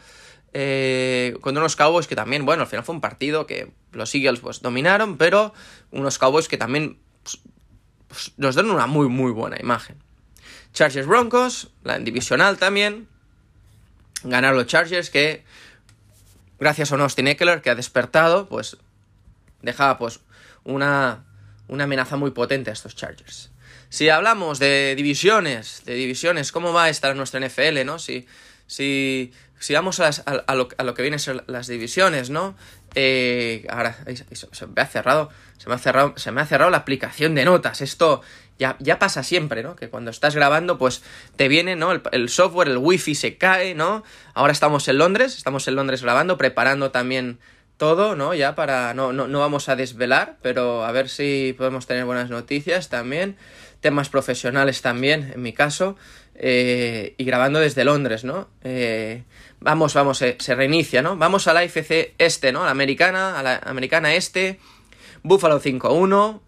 Eh, 0.53 1.37
contra 1.41 1.63
unos 1.63 1.77
Cowboys 1.77 2.07
que 2.07 2.17
también, 2.17 2.45
bueno, 2.45 2.63
al 2.63 2.69
final 2.69 2.85
fue 2.85 2.95
un 2.95 3.01
partido 3.01 3.47
que 3.47 3.73
los 3.93 4.15
Eagles 4.15 4.41
pues 4.41 4.61
dominaron, 4.61 5.17
pero 5.17 5.55
unos 5.93 6.19
Cowboys 6.19 6.49
que 6.49 6.59
también 6.59 6.99
pues, 7.23 7.41
pues, 8.09 8.33
nos 8.37 8.55
dan 8.55 8.69
una 8.69 8.87
muy, 8.87 9.09
muy 9.09 9.33
buena 9.33 9.59
imagen. 9.59 9.97
Chargers 10.73 11.07
Broncos, 11.07 11.71
la 11.83 11.99
divisional 11.99 12.59
también. 12.59 13.09
Ganaron 14.23 14.57
los 14.59 14.67
Chargers 14.67 15.11
que, 15.11 15.45
gracias 16.59 16.93
a 16.93 16.95
un 16.95 17.01
Austin 17.01 17.29
Eckler 17.29 17.63
que 17.63 17.71
ha 17.71 17.75
despertado, 17.75 18.49
pues 18.49 18.77
dejaba 19.63 19.99
pues 19.99 20.21
una 20.65 21.25
una 21.71 21.85
amenaza 21.85 22.17
muy 22.17 22.33
potente 22.33 22.71
a 22.71 22.73
estos 22.73 22.97
Chargers. 22.97 23.51
Si 23.89 24.09
hablamos 24.09 24.59
de 24.59 24.95
divisiones, 24.97 25.83
de 25.87 25.95
divisiones, 25.95 26.53
¿cómo 26.53 26.73
va 26.73 26.85
a 26.85 26.89
estar 26.89 27.15
nuestra 27.15 27.41
NFL, 27.41 27.85
no? 27.85 27.99
Si, 27.99 28.27
si, 28.67 29.33
si 29.59 29.75
vamos 29.75 30.01
a, 30.01 30.11
lo, 30.55 30.69
a, 30.77 30.85
lo, 30.85 30.95
que 30.95 31.03
vienen 31.03 31.21
ser 31.21 31.45
las 31.47 31.69
divisiones, 31.69 32.29
¿no? 32.29 32.57
Eh, 32.95 33.67
ahora 33.71 33.97
se 34.33 34.67
me 34.67 34.83
ha 34.83 34.87
cerrado, 34.87 35.31
se 35.59 35.69
me 35.69 35.77
ha 35.77 35.79
cerrado, 35.79 36.15
se 36.17 36.33
me 36.33 36.41
ha 36.41 36.47
cerrado 36.47 36.71
la 36.71 36.79
aplicación 36.79 37.37
de 37.37 37.45
notas. 37.45 37.81
Esto 37.81 38.23
ya, 38.61 38.99
pasa 38.99 39.23
siempre, 39.25 39.63
¿no? 39.65 39.75
Que 39.75 39.89
cuando 39.89 40.11
estás 40.13 40.37
grabando, 40.37 40.79
pues 40.79 41.03
te 41.37 41.49
viene, 41.49 41.75
¿no? 41.75 41.91
El, 41.93 42.03
el 42.13 42.29
software, 42.29 42.69
el 42.69 42.77
wifi 42.79 43.15
se 43.17 43.37
cae, 43.39 43.75
¿no? 43.75 44.05
Ahora 44.35 44.53
estamos 44.53 44.87
en 44.89 44.99
Londres, 44.99 45.37
estamos 45.37 45.67
en 45.67 45.75
Londres 45.75 46.03
grabando, 46.03 46.37
preparando 46.39 46.91
también 46.93 47.41
todo, 47.79 48.15
¿no? 48.15 48.35
Ya 48.35 48.55
para. 48.55 48.95
No, 48.95 49.13
no, 49.13 49.27
no 49.27 49.41
vamos 49.41 49.69
a 49.71 49.75
desvelar, 49.77 50.37
pero 50.43 50.85
a 50.85 50.93
ver 50.93 51.09
si 51.09 51.55
podemos 51.57 51.87
tener 51.87 52.05
buenas 52.05 52.29
noticias 52.31 52.91
también. 52.91 53.37
Temas 53.81 54.11
profesionales 54.11 54.83
también, 54.83 55.33
en 55.35 55.43
mi 55.43 55.53
caso. 55.55 55.97
eh, 56.35 57.15
y 57.19 57.25
grabando 57.25 57.59
desde 57.61 57.85
Londres, 57.85 58.25
¿no? 58.25 58.49
Eh, 58.63 59.25
vamos, 59.61 59.95
vamos, 59.95 60.19
se 60.19 60.55
reinicia, 60.55 61.03
¿no? 61.03 61.17
Vamos 61.17 61.49
a 61.49 61.55
la 61.55 61.63
FC 61.65 62.15
este, 62.19 62.53
¿no? 62.53 62.63
A 62.63 62.67
la 62.67 62.71
americana, 62.73 63.39
a 63.39 63.43
la 63.43 63.57
americana 63.65 64.15
este. 64.15 64.59
Buffalo 65.23 65.61
5-1, 65.61 66.41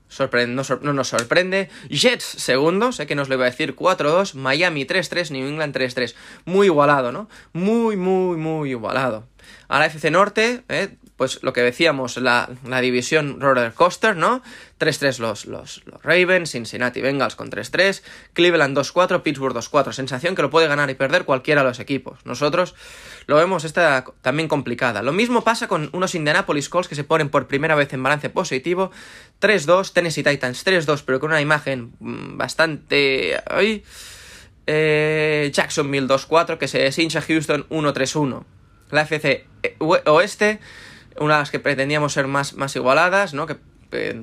no, 0.49 0.93
nos 0.93 1.09
sorprende. 1.09 1.69
Jets 1.89 2.25
segundo, 2.25 2.93
sé 2.93 3.07
que 3.07 3.15
nos 3.15 3.29
lo 3.29 3.35
iba 3.35 3.47
a 3.47 3.51
decir 3.51 3.75
4-2. 3.77 4.35
Miami 4.35 4.87
3-3, 4.87 5.31
New 5.31 5.47
England 5.47 5.75
3-3. 5.75 6.15
Muy 6.45 6.67
igualado, 6.67 7.13
¿no? 7.13 7.29
Muy, 7.53 7.97
muy, 7.97 8.37
muy 8.37 8.71
igualado. 8.71 9.27
A 9.69 9.79
la 9.79 9.87
FC 9.87 10.11
Norte, 10.11 10.63
¿eh? 10.69 10.97
Pues 11.23 11.41
lo 11.45 11.53
que 11.53 11.61
decíamos, 11.61 12.17
la, 12.17 12.49
división 12.81 13.41
roller 13.41 13.73
coaster, 13.75 14.17
¿no? 14.17 14.43
3-3 14.81 15.21
los, 15.21 15.47
los, 15.47 15.87
los, 15.87 16.03
Ravens, 16.03 16.51
Cincinnati 16.51 17.01
Bengals 17.01 17.37
con 17.37 17.49
3-3, 17.49 18.03
Cleveland 18.33 18.77
2-4, 18.77 19.23
Pittsburgh 19.23 19.55
2-4. 19.55 19.93
Sensación 19.93 20.35
que 20.35 20.43
lo 20.43 20.51
puede 20.51 20.67
ganar 20.67 20.91
y 20.91 20.95
perder 20.95 21.25
cualquiera 21.25 21.63
de 21.63 21.69
los 21.69 21.79
equipos. 21.79 22.19
Nosotros 22.27 22.75
lo 23.29 23.37
vemos 23.37 23.63
esta 23.63 24.05
también 24.21 24.49
complicada. 24.49 25.01
Lo 25.01 25.13
mismo 25.13 25.45
pasa 25.45 25.69
con 25.69 25.91
unos 25.93 26.17
Indianapolis 26.17 26.69
Colts 26.69 26.89
que 26.89 26.97
se 26.97 27.05
ponen 27.05 27.29
por 27.29 27.47
primera 27.47 27.77
vez 27.77 27.93
en 27.93 28.03
balance 28.03 28.29
positivo. 28.29 28.91
3-2, 29.41 29.93
Tennessee 29.93 30.25
Titans 30.25 30.67
3-2, 30.67 31.05
pero 31.07 31.21
con 31.21 31.31
una 31.31 31.41
imagen 31.41 31.93
mm, 32.01 32.37
bastante... 32.37 33.41
Ay, 33.47 33.85
eh, 34.67 35.53
Jacksonville 35.55 36.09
2-4, 36.09 36.59
que 36.59 36.67
se 36.67 37.01
hincha 37.01 37.23
Houston 37.23 37.69
1-3-1. 37.69 38.43
La 38.91 39.03
FC 39.03 39.47
Oeste 39.79 40.61
una 41.19 41.35
de 41.35 41.41
las 41.41 41.51
que 41.51 41.61
pretendíamos 41.61 42.13
ser 42.13 42.27
más, 42.27 42.55
más 42.55 42.75
igualadas, 42.77 43.35
¿no? 43.35 43.47
Que 43.47 43.57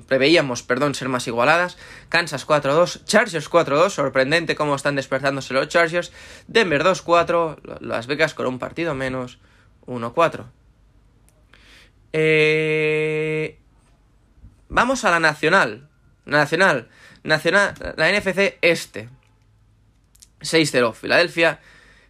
preveíamos, 0.07 0.63
perdón, 0.63 0.95
ser 0.95 1.09
más 1.09 1.27
igualadas. 1.27 1.77
Kansas 2.09 2.47
4-2, 2.47 3.05
Chargers 3.05 3.49
4-2, 3.49 3.89
sorprendente 3.89 4.55
cómo 4.55 4.75
están 4.75 4.95
despertándose 4.95 5.53
los 5.53 5.67
Chargers. 5.67 6.11
Denver 6.47 6.83
2-4, 6.83 7.79
Las 7.79 8.07
Vegas 8.07 8.33
con 8.33 8.47
un 8.47 8.59
partido 8.59 8.95
menos, 8.95 9.39
1-4. 9.85 10.45
Eh, 12.13 13.59
vamos 14.67 15.05
a 15.05 15.11
la 15.11 15.19
nacional. 15.19 15.87
Nacional. 16.25 16.89
Nacional. 17.23 17.73
La 17.97 18.11
NFC 18.11 18.57
Este. 18.61 19.09
6-0 20.41 20.93
Filadelfia. 20.93 21.59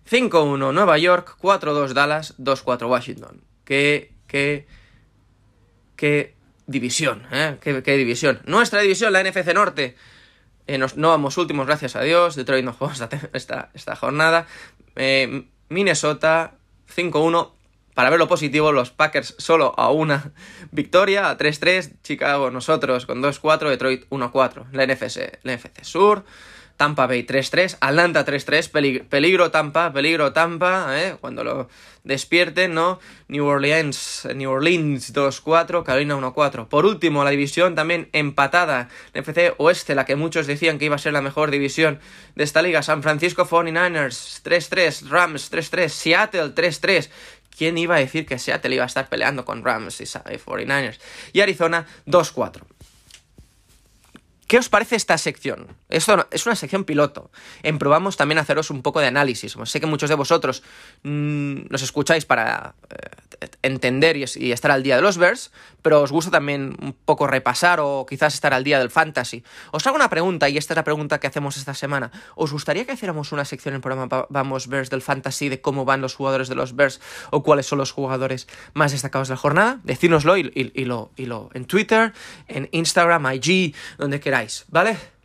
5-1 0.10 0.74
Nueva 0.74 0.98
York. 0.98 1.38
4-2 1.42 1.94
Dallas. 1.94 2.36
2-4 2.38 2.90
Washington. 2.90 3.44
Que 3.66 4.14
qué, 4.30 4.66
qué 5.98 6.36
división, 6.68 7.24
¿eh? 7.32 7.58
Qué, 7.60 7.98
división. 7.98 8.40
Nuestra 8.46 8.82
división, 8.82 9.12
la 9.12 9.24
NFC 9.24 9.54
Norte. 9.54 9.96
Eh, 10.68 10.78
no 10.78 11.10
vamos 11.10 11.38
últimos, 11.38 11.66
gracias 11.66 11.96
a 11.96 12.02
Dios. 12.02 12.36
Detroit 12.36 12.64
no 12.64 12.74
jugamos 12.74 13.02
esta, 13.34 13.70
esta, 13.74 13.96
jornada. 13.96 14.46
Eh, 14.96 15.46
Minnesota 15.68 16.54
5-1. 16.96 17.54
Para 17.96 18.12
ver 18.12 18.20
lo 18.20 18.30
positivo, 18.30 18.72
los 18.72 18.92
Packers 18.92 19.36
solo 19.40 19.74
a 19.78 19.92
una 19.92 20.32
victoria, 20.72 21.30
a 21.30 21.38
3-3. 21.38 22.02
Chicago 22.04 22.52
nosotros 22.52 23.06
con 23.08 23.22
2-4. 23.22 23.70
Detroit 23.70 24.08
1-4. 24.10 24.72
La 24.72 24.86
NFC, 24.86 25.40
la 25.44 25.56
NFC 25.56 25.84
Sur. 25.84 26.24
Tampa 26.80 27.08
Bay 27.08 27.26
3-3, 27.26 27.76
Atlanta 27.82 28.26
3-3, 28.26 29.04
peligro, 29.10 29.52
Tampa, 29.52 29.92
peligro 29.92 30.32
Tampa, 30.32 30.98
¿eh? 30.98 31.18
cuando 31.20 31.44
lo 31.44 31.68
despierten, 32.06 32.74
¿no? 32.74 33.02
New 33.28 33.46
Orleans, 33.46 34.26
New 34.34 34.50
Orleans 34.50 35.14
2-4, 35.14 35.84
Carolina 35.84 36.16
1-4. 36.16 36.70
Por 36.70 36.86
último, 36.86 37.26
la 37.26 37.32
división 37.32 37.76
también 37.76 38.08
empatada, 38.14 38.88
NFC 39.14 39.56
Oeste, 39.58 39.94
la 39.94 40.06
que 40.06 40.16
muchos 40.16 40.48
decían 40.48 40.80
que 40.80 40.86
iba 40.86 40.96
a 40.96 41.00
ser 41.00 41.12
la 41.12 41.22
mejor 41.22 41.52
división 41.52 42.00
de 42.36 42.46
esta 42.46 42.62
liga, 42.62 42.82
San 42.82 43.04
Francisco 43.04 43.46
49ers 43.46 44.42
3-3, 44.42 45.10
Rams 45.10 45.52
3-3, 45.52 45.90
Seattle 45.90 46.56
3-3. 46.56 47.10
¿Quién 47.58 47.78
iba 47.78 47.98
a 47.98 48.00
decir 48.00 48.26
que 48.26 48.40
Seattle 48.40 48.76
iba 48.76 48.86
a 48.86 48.88
estar 48.88 49.10
peleando 49.10 49.44
con 49.44 49.66
Rams 49.66 50.00
y 50.00 50.06
49ers? 50.06 50.98
Y 51.34 51.42
Arizona 51.42 51.86
2-4. 52.08 52.62
¿Qué 54.50 54.58
os 54.58 54.68
parece 54.68 54.96
esta 54.96 55.16
sección? 55.20 55.68
Esto 55.90 56.28
es 56.32 56.48
una 56.48 56.56
sección 56.56 56.84
piloto. 56.84 57.30
En 57.62 57.78
probamos 57.78 58.18
también 58.18 58.40
haceros 58.40 58.72
un 58.72 58.82
poco 58.82 59.00
de 59.00 59.06
análisis. 59.06 59.56
Sé 59.66 59.80
que 59.80 59.86
muchos 59.86 60.10
de 60.10 60.16
vosotros 60.16 60.64
mm, 61.04 61.68
nos 61.70 61.84
escucháis 61.84 62.26
para 62.26 62.74
eh, 62.90 63.48
entender 63.62 64.18
y, 64.18 64.52
estar 64.52 64.72
al 64.72 64.82
día 64.82 64.96
de 64.96 65.04
los 65.04 65.20
Bears, 65.20 65.52
pero 65.82 66.02
os 66.02 66.12
gusta 66.12 66.32
también 66.32 66.76
un 66.82 66.94
poco 66.94 67.28
repasar 67.28 67.80
o 67.80 68.06
quizás 68.08 68.34
estar 68.34 68.54
al 68.54 68.64
día 68.64 68.80
del 68.80 68.90
fantasy. 68.90 69.44
Os 69.72 69.86
hago 69.88 69.96
una 69.96 70.10
pregunta, 70.10 70.50
y 70.50 70.58
esta 70.58 70.74
es 70.74 70.78
la 70.78 70.84
pregunta 70.84 71.20
que 71.20 71.28
hacemos 71.28 71.58
esta 71.58 71.74
semana. 71.74 72.12
¿Os 72.36 72.52
gustaría 72.52 72.86
que 72.86 72.94
hiciéramos 72.94 73.32
una 73.32 73.46
sección 73.46 73.74
en 73.74 73.78
el 73.78 73.82
programa 73.82 74.28
Vamos 74.30 74.68
Bears 74.68 74.90
del 74.90 75.02
fantasy 75.02 75.50
de 75.50 75.62
cómo 75.62 75.86
van 75.86 76.02
los 76.02 76.16
jugadores 76.16 76.50
de 76.50 76.56
los 76.56 76.76
Bears 76.76 77.02
o 77.32 77.44
cuáles 77.44 77.66
son 77.66 77.78
los 77.80 77.92
jugadores 77.92 78.48
más 78.74 78.92
destacados 78.92 79.28
de 79.28 79.34
la 79.34 79.38
jornada? 79.38 79.80
Decírnoslo 79.84 80.38
y, 80.38 80.52
y, 80.54 80.86
lo, 80.86 81.12
y 81.16 81.26
lo 81.26 81.50
en 81.54 81.66
Twitter, 81.66 82.14
en 82.48 82.70
Instagram, 82.72 83.26
IG, 83.34 83.76
donde 83.98 84.20
queráis. 84.20 84.66
¿vale? 84.70 85.19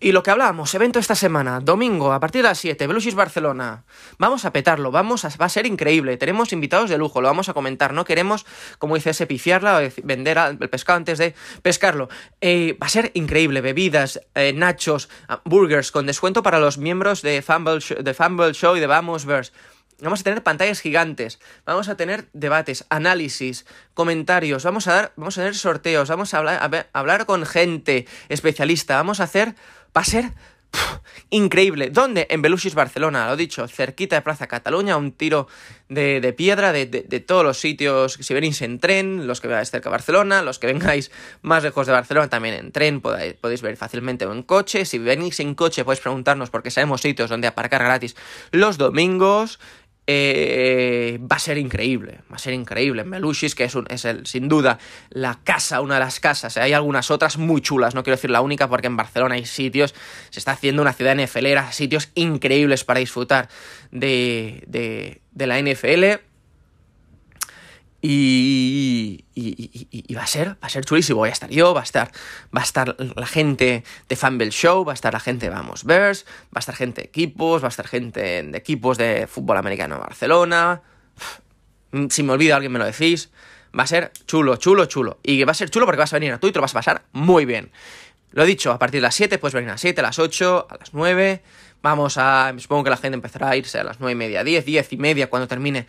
Y 0.00 0.12
lo 0.12 0.22
que 0.22 0.30
hablábamos, 0.30 0.72
evento 0.74 1.00
esta 1.00 1.16
semana, 1.16 1.58
domingo, 1.58 2.12
a 2.12 2.20
partir 2.20 2.42
de 2.42 2.48
las 2.48 2.58
7, 2.58 2.86
Belushis 2.86 3.16
Barcelona. 3.16 3.82
Vamos 4.16 4.44
a 4.44 4.52
petarlo, 4.52 4.92
vamos 4.92 5.24
a, 5.24 5.28
va 5.36 5.46
a 5.46 5.48
ser 5.48 5.66
increíble. 5.66 6.16
Tenemos 6.16 6.52
invitados 6.52 6.88
de 6.88 6.96
lujo, 6.98 7.20
lo 7.20 7.26
vamos 7.26 7.48
a 7.48 7.52
comentar. 7.52 7.92
No 7.92 8.04
queremos, 8.04 8.46
como 8.78 8.94
dices, 8.94 9.20
pifiarla 9.26 9.78
o 9.78 9.90
vender 10.04 10.38
el 10.38 10.68
pescado 10.68 10.98
antes 10.98 11.18
de 11.18 11.34
pescarlo. 11.62 12.08
Eh, 12.40 12.78
va 12.80 12.86
a 12.86 12.90
ser 12.90 13.10
increíble, 13.14 13.60
bebidas, 13.60 14.20
eh, 14.36 14.52
nachos, 14.52 15.08
burgers, 15.44 15.90
con 15.90 16.06
descuento 16.06 16.44
para 16.44 16.60
los 16.60 16.78
miembros 16.78 17.20
de 17.22 17.42
Fumble, 17.42 17.80
de 17.80 18.52
Show 18.52 18.76
y 18.76 18.80
de 18.80 18.86
Vamos 18.86 19.24
Verse. 19.24 19.50
Vamos 20.00 20.20
a 20.20 20.22
tener 20.22 20.44
pantallas 20.44 20.80
gigantes, 20.80 21.40
vamos 21.66 21.88
a 21.88 21.96
tener 21.96 22.28
debates, 22.32 22.86
análisis, 22.88 23.66
comentarios, 23.94 24.62
vamos 24.62 24.86
a 24.86 24.94
dar, 24.94 25.12
vamos 25.16 25.36
a 25.36 25.40
tener 25.40 25.56
sorteos, 25.56 26.08
vamos 26.08 26.34
a 26.34 26.38
hablar, 26.38 26.88
hablar 26.92 27.26
con 27.26 27.44
gente 27.44 28.06
especialista, 28.28 28.94
vamos 28.94 29.18
a 29.18 29.24
hacer, 29.24 29.56
va 29.96 30.02
a 30.02 30.04
ser 30.04 30.32
increíble. 31.30 31.90
¿Dónde? 31.90 32.26
En 32.30 32.42
Belushis, 32.42 32.74
Barcelona, 32.74 33.26
lo 33.28 33.36
dicho, 33.36 33.66
cerquita 33.68 34.16
de 34.16 34.22
Plaza 34.22 34.46
Cataluña, 34.46 34.96
un 34.96 35.12
tiro 35.12 35.48
de, 35.88 36.34
piedra 36.36 36.72
de, 36.72 36.86
todos 37.26 37.44
los 37.44 37.58
sitios. 37.58 38.18
Si 38.20 38.34
venís 38.34 38.62
en 38.62 38.78
tren, 38.78 39.26
los 39.26 39.40
que 39.40 39.48
veáis 39.48 39.70
cerca 39.70 39.88
de 39.88 39.92
Barcelona, 39.92 40.42
los 40.42 40.58
que 40.58 40.66
vengáis 40.66 41.10
más 41.42 41.62
lejos 41.62 41.86
de 41.86 41.92
Barcelona, 41.92 42.28
también 42.28 42.54
en 42.54 42.72
tren 42.72 43.00
podéis, 43.00 43.34
podéis 43.34 43.62
ver 43.62 43.76
fácilmente 43.76 44.26
o 44.26 44.32
en 44.32 44.42
coche. 44.42 44.84
Si 44.84 44.98
venís 44.98 45.40
en 45.40 45.54
coche, 45.54 45.84
podéis 45.84 46.00
preguntarnos 46.00 46.50
porque 46.50 46.70
sabemos 46.70 47.00
sitios 47.00 47.30
donde 47.30 47.46
aparcar 47.46 47.82
gratis 47.82 48.16
los 48.50 48.78
domingos. 48.78 49.58
Eh, 50.10 51.18
va 51.20 51.36
a 51.36 51.38
ser 51.38 51.58
increíble, 51.58 52.20
va 52.32 52.36
a 52.36 52.38
ser 52.38 52.54
increíble. 52.54 53.04
Melushis, 53.04 53.54
que 53.54 53.64
es, 53.64 53.74
un, 53.74 53.86
es 53.90 54.06
el, 54.06 54.24
sin 54.24 54.48
duda 54.48 54.78
la 55.10 55.38
casa, 55.44 55.82
una 55.82 55.94
de 55.94 56.00
las 56.00 56.18
casas. 56.18 56.56
Hay 56.56 56.72
algunas 56.72 57.10
otras 57.10 57.36
muy 57.36 57.60
chulas, 57.60 57.94
no 57.94 58.02
quiero 58.02 58.16
decir 58.16 58.30
la 58.30 58.40
única, 58.40 58.70
porque 58.70 58.86
en 58.86 58.96
Barcelona 58.96 59.34
hay 59.34 59.44
sitios, 59.44 59.94
se 60.30 60.40
está 60.40 60.52
haciendo 60.52 60.80
una 60.80 60.94
ciudad 60.94 61.14
NFLera, 61.14 61.72
sitios 61.72 62.08
increíbles 62.14 62.84
para 62.84 63.00
disfrutar 63.00 63.50
de, 63.90 64.64
de, 64.66 65.20
de 65.30 65.46
la 65.46 65.60
NFL. 65.60 66.27
Y, 68.00 69.24
y, 69.34 70.14
va 70.14 70.22
a 70.22 70.26
ser, 70.26 70.50
va 70.50 70.66
a 70.66 70.68
ser 70.68 70.84
chulísimo. 70.84 71.18
Voy 71.18 71.30
a 71.30 71.32
estar 71.32 71.50
yo, 71.50 71.74
va 71.74 71.80
a 71.80 71.84
estar, 71.84 72.12
va 72.56 72.60
a 72.60 72.64
estar 72.64 72.96
la 72.98 73.26
gente 73.26 73.82
de 74.08 74.16
Fanbell 74.16 74.50
Show, 74.50 74.84
va 74.84 74.92
a 74.92 74.94
estar 74.94 75.12
la 75.12 75.20
gente 75.20 75.46
de 75.46 75.50
Vamos 75.50 75.84
Bears, 75.84 76.24
va 76.46 76.56
a 76.56 76.60
estar 76.60 76.76
gente 76.76 77.02
de 77.02 77.08
equipos, 77.08 77.62
va 77.62 77.66
a 77.66 77.70
estar 77.70 77.88
gente 77.88 78.42
de 78.42 78.58
equipos 78.58 78.98
de 78.98 79.26
fútbol 79.26 79.56
americano 79.56 79.96
de 79.96 80.00
Barcelona. 80.02 80.82
Si 82.10 82.22
me 82.22 82.32
olvido, 82.32 82.54
alguien 82.54 82.70
me 82.72 82.78
lo 82.78 82.84
decís. 82.84 83.30
Va 83.78 83.82
a 83.82 83.86
ser 83.86 84.12
chulo, 84.26 84.56
chulo, 84.56 84.86
chulo. 84.86 85.18
Y 85.22 85.42
va 85.44 85.52
a 85.52 85.54
ser 85.54 85.70
chulo 85.70 85.84
porque 85.84 85.98
vas 85.98 86.12
a 86.12 86.16
venir 86.16 86.32
a 86.32 86.38
y 86.40 86.52
lo 86.52 86.60
vas 86.60 86.72
a 86.72 86.78
pasar 86.78 87.04
muy 87.12 87.44
bien. 87.44 87.70
Lo 88.30 88.42
he 88.44 88.46
dicho, 88.46 88.72
a 88.72 88.78
partir 88.78 88.98
de 89.00 89.02
las 89.02 89.14
7 89.14 89.38
puedes 89.38 89.54
venir 89.54 89.70
a 89.70 89.72
las 89.72 89.80
7, 89.80 90.00
a 90.00 90.04
las 90.04 90.18
8, 90.18 90.66
a 90.70 90.76
las 90.76 90.94
9. 90.94 91.42
Vamos 91.82 92.18
a. 92.18 92.52
Supongo 92.58 92.84
que 92.84 92.90
la 92.90 92.96
gente 92.96 93.14
empezará 93.14 93.50
a 93.50 93.56
irse 93.56 93.78
a 93.78 93.84
las 93.84 94.00
9 94.00 94.12
y 94.12 94.14
media, 94.16 94.42
10, 94.42 94.64
10 94.64 94.92
y 94.92 94.96
media 94.96 95.30
cuando 95.30 95.46
termine 95.46 95.86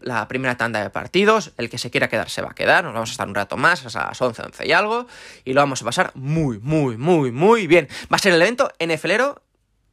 la 0.00 0.28
primera 0.28 0.56
tanda 0.56 0.82
de 0.82 0.90
partidos. 0.90 1.52
El 1.58 1.68
que 1.68 1.78
se 1.78 1.90
quiera 1.90 2.08
quedar 2.08 2.30
se 2.30 2.42
va 2.42 2.50
a 2.50 2.54
quedar. 2.54 2.84
Nos 2.84 2.94
vamos 2.94 3.10
a 3.10 3.12
estar 3.12 3.26
un 3.26 3.34
rato 3.34 3.56
más, 3.56 3.84
hasta 3.84 4.06
las 4.06 4.20
11, 4.20 4.42
11 4.42 4.66
y 4.66 4.72
algo. 4.72 5.06
Y 5.44 5.52
lo 5.52 5.60
vamos 5.60 5.82
a 5.82 5.84
pasar 5.84 6.12
muy, 6.14 6.58
muy, 6.60 6.96
muy, 6.96 7.32
muy 7.32 7.66
bien. 7.66 7.88
Va 8.12 8.16
a 8.16 8.18
ser 8.18 8.32
el 8.32 8.42
evento 8.42 8.70
NFLero 8.84 9.42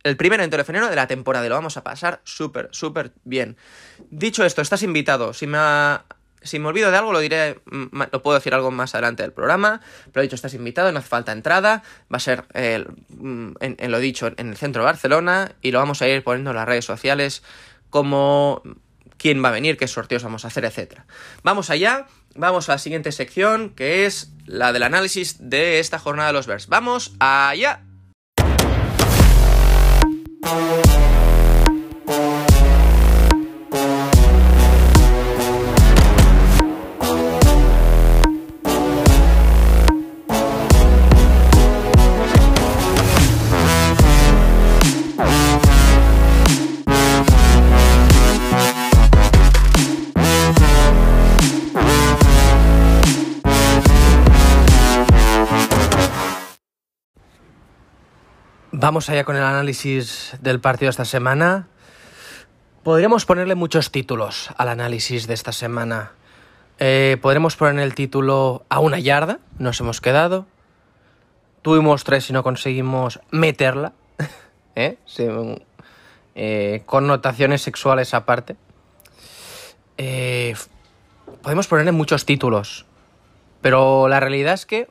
el 0.04 0.18
primer 0.18 0.40
evento 0.40 0.58
NFLero 0.58 0.90
de 0.90 0.96
la 0.96 1.08
temporada 1.08 1.46
y 1.46 1.50
lo 1.50 1.56
vamos 1.56 1.78
a 1.78 1.84
pasar 1.84 2.22
súper, 2.24 2.70
súper 2.72 3.12
bien. 3.24 3.58
Dicho 4.10 4.44
esto, 4.44 4.62
estás 4.62 4.84
invitado. 4.84 5.34
Si 5.34 5.46
me 5.48 5.58
ha 5.60 6.06
si 6.42 6.60
me 6.60 6.68
olvido 6.68 6.92
de 6.92 6.98
algo, 6.98 7.14
lo 7.14 7.20
diré, 7.20 7.60
mm, 7.66 8.02
lo 8.12 8.22
puedo 8.22 8.38
decir 8.38 8.54
algo 8.54 8.72
más 8.72 8.96
adelante 8.96 9.24
del 9.24 9.32
programa. 9.32 9.82
Pero 10.12 10.24
dicho, 10.24 10.36
estás 10.36 10.54
invitado, 10.54 10.92
no 10.92 11.00
hace 11.00 11.08
falta 11.08 11.32
entrada. 11.32 11.84
Va 12.12 12.18
a 12.18 12.20
ser, 12.20 12.46
mm, 13.10 13.52
en, 13.60 13.92
lo 13.92 14.00
dicho, 14.00 14.32
en 14.38 14.50
el 14.50 14.58
centro 14.58 14.82
de 14.82 14.86
Barcelona. 14.86 15.54
Y 15.62 15.72
lo 15.72 15.80
vamos 15.80 16.02
a 16.02 16.08
ir 16.08 16.24
poniendo 16.24 16.52
en 16.52 16.58
las 16.58 16.68
redes 16.68 16.86
sociales 16.86 17.44
como 17.90 18.64
quién 19.18 19.44
va 19.44 19.50
a 19.50 19.52
venir, 19.52 19.78
qué 19.78 19.88
sorteos 19.88 20.24
vamos 20.24 20.46
a 20.46 20.48
hacer, 20.48 20.66
etc. 20.66 21.02
Vamos 21.44 21.70
allá, 21.70 22.08
vamos 22.34 22.70
a 22.70 22.74
la 22.74 22.78
siguiente 22.80 23.12
sección, 23.12 23.70
que 23.76 24.06
es 24.06 24.32
la 24.46 24.74
del 24.74 24.84
análisis 24.84 25.38
de 25.40 25.80
esta 25.80 26.00
jornada 26.00 26.30
de 26.30 26.34
los 26.34 26.48
Bears. 26.48 26.68
¡Vamos 26.68 27.14
allá! 27.20 27.84
Vamos 58.82 59.12
allá 59.12 59.26
con 59.26 59.36
el 59.36 59.44
análisis 59.44 60.36
del 60.42 60.60
partido 60.60 60.88
de 60.88 60.90
esta 60.90 61.06
semana. 61.06 61.68
Podríamos 62.82 63.28
ponerle 63.28 63.54
muchos 63.54 63.92
títulos 63.92 64.50
al 64.58 64.70
análisis 64.70 65.28
de 65.28 65.36
esta 65.36 65.52
semana. 65.52 66.14
Eh, 66.80 67.18
podremos 67.22 67.56
poner 67.56 67.84
el 67.84 67.94
título 67.94 68.66
a 68.70 68.80
una 68.80 68.98
yarda, 68.98 69.38
nos 69.60 69.80
hemos 69.82 70.02
quedado. 70.02 70.48
Tuvimos 71.62 72.04
tres 72.04 72.28
y 72.32 72.34
no 72.34 72.42
conseguimos 72.42 73.20
meterla. 73.30 73.94
¿eh? 74.76 74.98
Eh, 76.34 76.82
connotaciones 76.88 77.62
sexuales 77.62 78.16
aparte. 78.16 78.56
podemos 81.44 81.68
ponerle 81.68 81.92
muchos 81.92 82.26
títulos. 82.26 82.88
Pero 83.62 84.08
la 84.08 84.20
realidad 84.20 84.56
es 84.56 84.66
que 84.66 84.90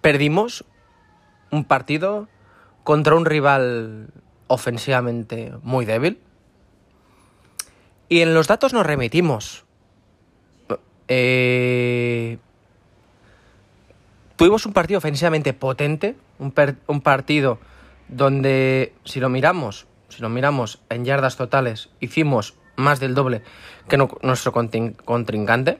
perdimos 0.00 0.64
un 1.50 1.64
partido 1.64 2.28
contra 2.84 3.14
un 3.14 3.24
rival 3.24 4.08
ofensivamente 4.46 5.52
muy 5.62 5.84
débil. 5.84 6.20
Y 8.08 8.20
en 8.20 8.34
los 8.34 8.48
datos 8.48 8.72
nos 8.72 8.86
remitimos. 8.86 9.64
Eh, 11.08 12.38
tuvimos 14.36 14.66
un 14.66 14.72
partido 14.72 14.98
ofensivamente 14.98 15.52
potente, 15.52 16.16
un, 16.38 16.54
un, 16.86 17.00
partido 17.00 17.58
donde, 18.08 18.94
si 19.04 19.20
lo 19.20 19.28
miramos, 19.28 19.86
si 20.08 20.22
lo 20.22 20.28
miramos 20.28 20.80
en 20.88 21.04
yardas 21.04 21.36
totales, 21.36 21.90
hicimos 22.00 22.54
más 22.76 23.00
del 23.00 23.14
doble 23.14 23.42
que 23.88 23.98
nuestro 24.22 24.52
contrincante. 24.52 25.78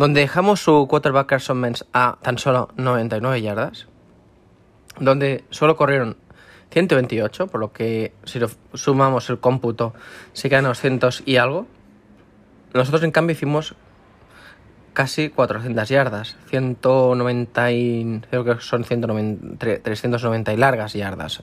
Donde 0.00 0.22
dejamos 0.22 0.60
su 0.60 0.86
quarterback 0.88 1.26
Carson 1.26 1.62
Wentz 1.62 1.84
a 1.92 2.16
tan 2.22 2.38
solo 2.38 2.70
99 2.76 3.42
yardas. 3.42 3.86
Donde 4.98 5.44
solo 5.50 5.76
corrieron 5.76 6.16
128, 6.70 7.48
por 7.48 7.60
lo 7.60 7.74
que 7.74 8.14
si 8.24 8.38
lo 8.38 8.48
sumamos 8.72 9.28
el 9.28 9.40
cómputo 9.40 9.92
se 10.32 10.48
quedan 10.48 10.64
200 10.64 11.24
y 11.26 11.36
algo. 11.36 11.66
Nosotros 12.72 13.02
en 13.02 13.10
cambio 13.10 13.34
hicimos 13.34 13.74
casi 14.94 15.28
400 15.28 15.86
yardas, 15.90 16.38
190 16.48 17.72
y, 17.72 18.22
creo 18.30 18.44
que 18.46 18.58
son 18.60 18.84
190, 18.84 19.82
390 19.82 20.54
y 20.54 20.56
largas 20.56 20.94
yardas. 20.94 21.42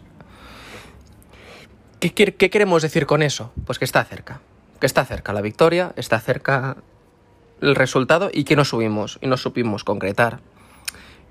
¿Qué, 1.99 2.11
¿Qué 2.11 2.49
queremos 2.49 2.81
decir 2.81 3.05
con 3.05 3.21
eso? 3.21 3.51
Pues 3.67 3.77
que 3.77 3.85
está 3.85 4.03
cerca, 4.03 4.41
que 4.79 4.87
está 4.87 5.05
cerca 5.05 5.31
la 5.31 5.41
victoria, 5.41 5.93
está 5.95 6.19
cerca 6.19 6.77
el 7.61 7.75
resultado 7.75 8.29
y 8.31 8.43
que 8.43 8.55
no 8.55 8.65
subimos 8.65 9.17
y 9.21 9.27
no 9.27 9.37
supimos 9.37 9.83
concretar. 9.83 10.39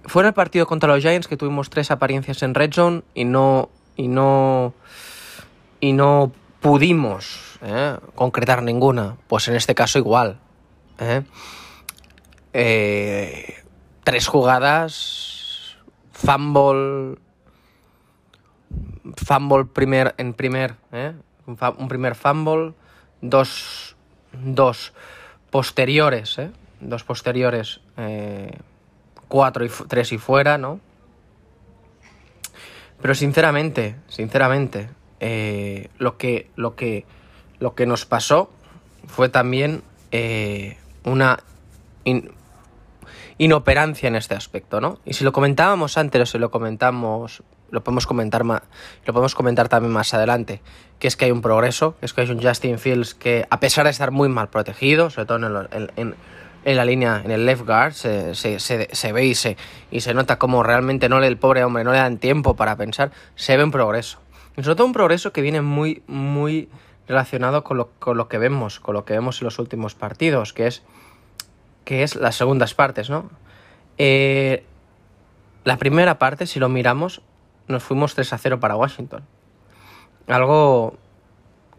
Fue 0.04 0.22
en 0.22 0.28
el 0.28 0.34
partido 0.34 0.66
contra 0.66 0.92
los 0.92 1.02
Giants 1.02 1.28
que 1.28 1.36
tuvimos 1.36 1.70
tres 1.70 1.90
apariencias 1.90 2.42
en 2.42 2.54
Red 2.54 2.72
Zone 2.72 3.02
y 3.14 3.24
no 3.24 3.70
y 3.96 4.08
no 4.08 4.74
y 5.80 5.92
no 5.92 6.32
pudimos 6.60 7.58
¿eh? 7.62 7.96
concretar 8.14 8.62
ninguna. 8.62 9.16
Pues 9.28 9.48
en 9.48 9.56
este 9.56 9.74
caso 9.74 9.98
igual. 9.98 10.38
¿eh? 10.98 11.22
Eh, 12.52 13.54
tres 14.04 14.28
jugadas, 14.28 15.76
fumble, 16.12 17.18
fumble 19.16 19.64
primer 19.64 20.14
en 20.18 20.32
primer, 20.32 20.76
un, 21.46 21.88
primer 21.88 22.14
fumble, 22.14 22.74
dos, 23.20 23.96
dos 24.32 24.92
posteriores, 25.50 26.36
dos 26.80 27.04
posteriores, 27.04 27.80
cuatro 29.28 29.64
y 29.64 29.70
tres 29.88 30.12
y 30.12 30.18
fuera, 30.18 30.58
¿no? 30.58 30.80
Pero 33.00 33.14
sinceramente, 33.14 33.96
sinceramente, 34.08 34.88
eh, 35.20 35.88
lo, 35.98 36.16
que, 36.16 36.50
lo, 36.56 36.76
que, 36.76 37.04
lo 37.58 37.74
que 37.74 37.86
nos 37.86 38.06
pasó 38.06 38.50
fue 39.06 39.28
también 39.28 39.82
eh, 40.12 40.76
una 41.04 41.38
inoperancia 43.38 44.08
en 44.08 44.16
este 44.16 44.34
aspecto, 44.34 44.80
¿no? 44.80 44.98
Y 45.04 45.14
si 45.14 45.24
lo 45.24 45.32
comentábamos 45.32 45.98
antes 45.98 46.22
o 46.22 46.26
si 46.26 46.38
lo 46.38 46.50
comentamos, 46.50 47.42
lo 47.70 47.82
podemos 47.82 48.06
comentar 48.06 48.44
lo 48.44 49.12
podemos 49.12 49.34
comentar 49.34 49.68
también 49.68 49.92
más 49.92 50.14
adelante, 50.14 50.60
que 50.98 51.08
es 51.08 51.16
que 51.16 51.26
hay 51.26 51.30
un 51.30 51.42
progreso, 51.42 51.96
es 52.00 52.12
que 52.12 52.22
hay 52.22 52.30
un 52.30 52.42
Justin 52.42 52.78
Fields 52.78 53.14
que 53.14 53.46
a 53.50 53.60
pesar 53.60 53.84
de 53.84 53.90
estar 53.90 54.10
muy 54.10 54.28
mal 54.28 54.48
protegido, 54.48 55.10
sobre 55.10 55.26
todo 55.26 55.38
en 56.64 56.76
la 56.76 56.84
línea, 56.84 57.22
en 57.24 57.30
el 57.30 57.46
left 57.46 57.64
guard, 57.64 57.92
se, 57.92 58.34
se, 58.34 59.12
ve 59.12 59.26
y 59.26 59.34
se, 59.34 59.56
y 59.90 60.00
se 60.00 60.14
nota 60.14 60.38
como 60.38 60.62
realmente 60.62 61.08
no 61.08 61.20
le, 61.20 61.28
el 61.28 61.38
pobre 61.38 61.62
hombre 61.64 61.84
no 61.84 61.92
le 61.92 61.98
dan 61.98 62.18
tiempo 62.18 62.56
para 62.56 62.76
pensar, 62.76 63.12
se 63.34 63.56
ve 63.56 63.64
un 63.64 63.70
progreso. 63.70 64.18
Y 64.56 64.62
sobre 64.62 64.76
todo 64.76 64.86
un 64.86 64.92
progreso 64.92 65.32
que 65.32 65.42
viene 65.42 65.60
muy, 65.60 66.02
muy 66.06 66.68
relacionado 67.06 67.62
con 67.62 67.76
lo, 67.76 67.90
con 67.98 68.16
lo 68.16 68.28
que 68.28 68.38
vemos, 68.38 68.80
con 68.80 68.94
lo 68.94 69.04
que 69.04 69.12
vemos 69.12 69.40
en 69.40 69.44
los 69.44 69.58
últimos 69.58 69.94
partidos, 69.94 70.52
que 70.52 70.66
es, 70.66 70.82
que 71.84 72.02
es 72.02 72.16
las 72.16 72.36
segundas 72.36 72.74
partes, 72.74 73.10
¿no? 73.10 73.30
Eh, 73.98 74.64
la 75.64 75.76
primera 75.76 76.18
parte, 76.18 76.46
si 76.46 76.60
lo 76.60 76.68
miramos, 76.68 77.22
nos 77.68 77.82
fuimos 77.82 78.14
3 78.14 78.32
a 78.32 78.38
0 78.38 78.60
para 78.60 78.76
Washington. 78.76 79.24
Algo 80.26 80.96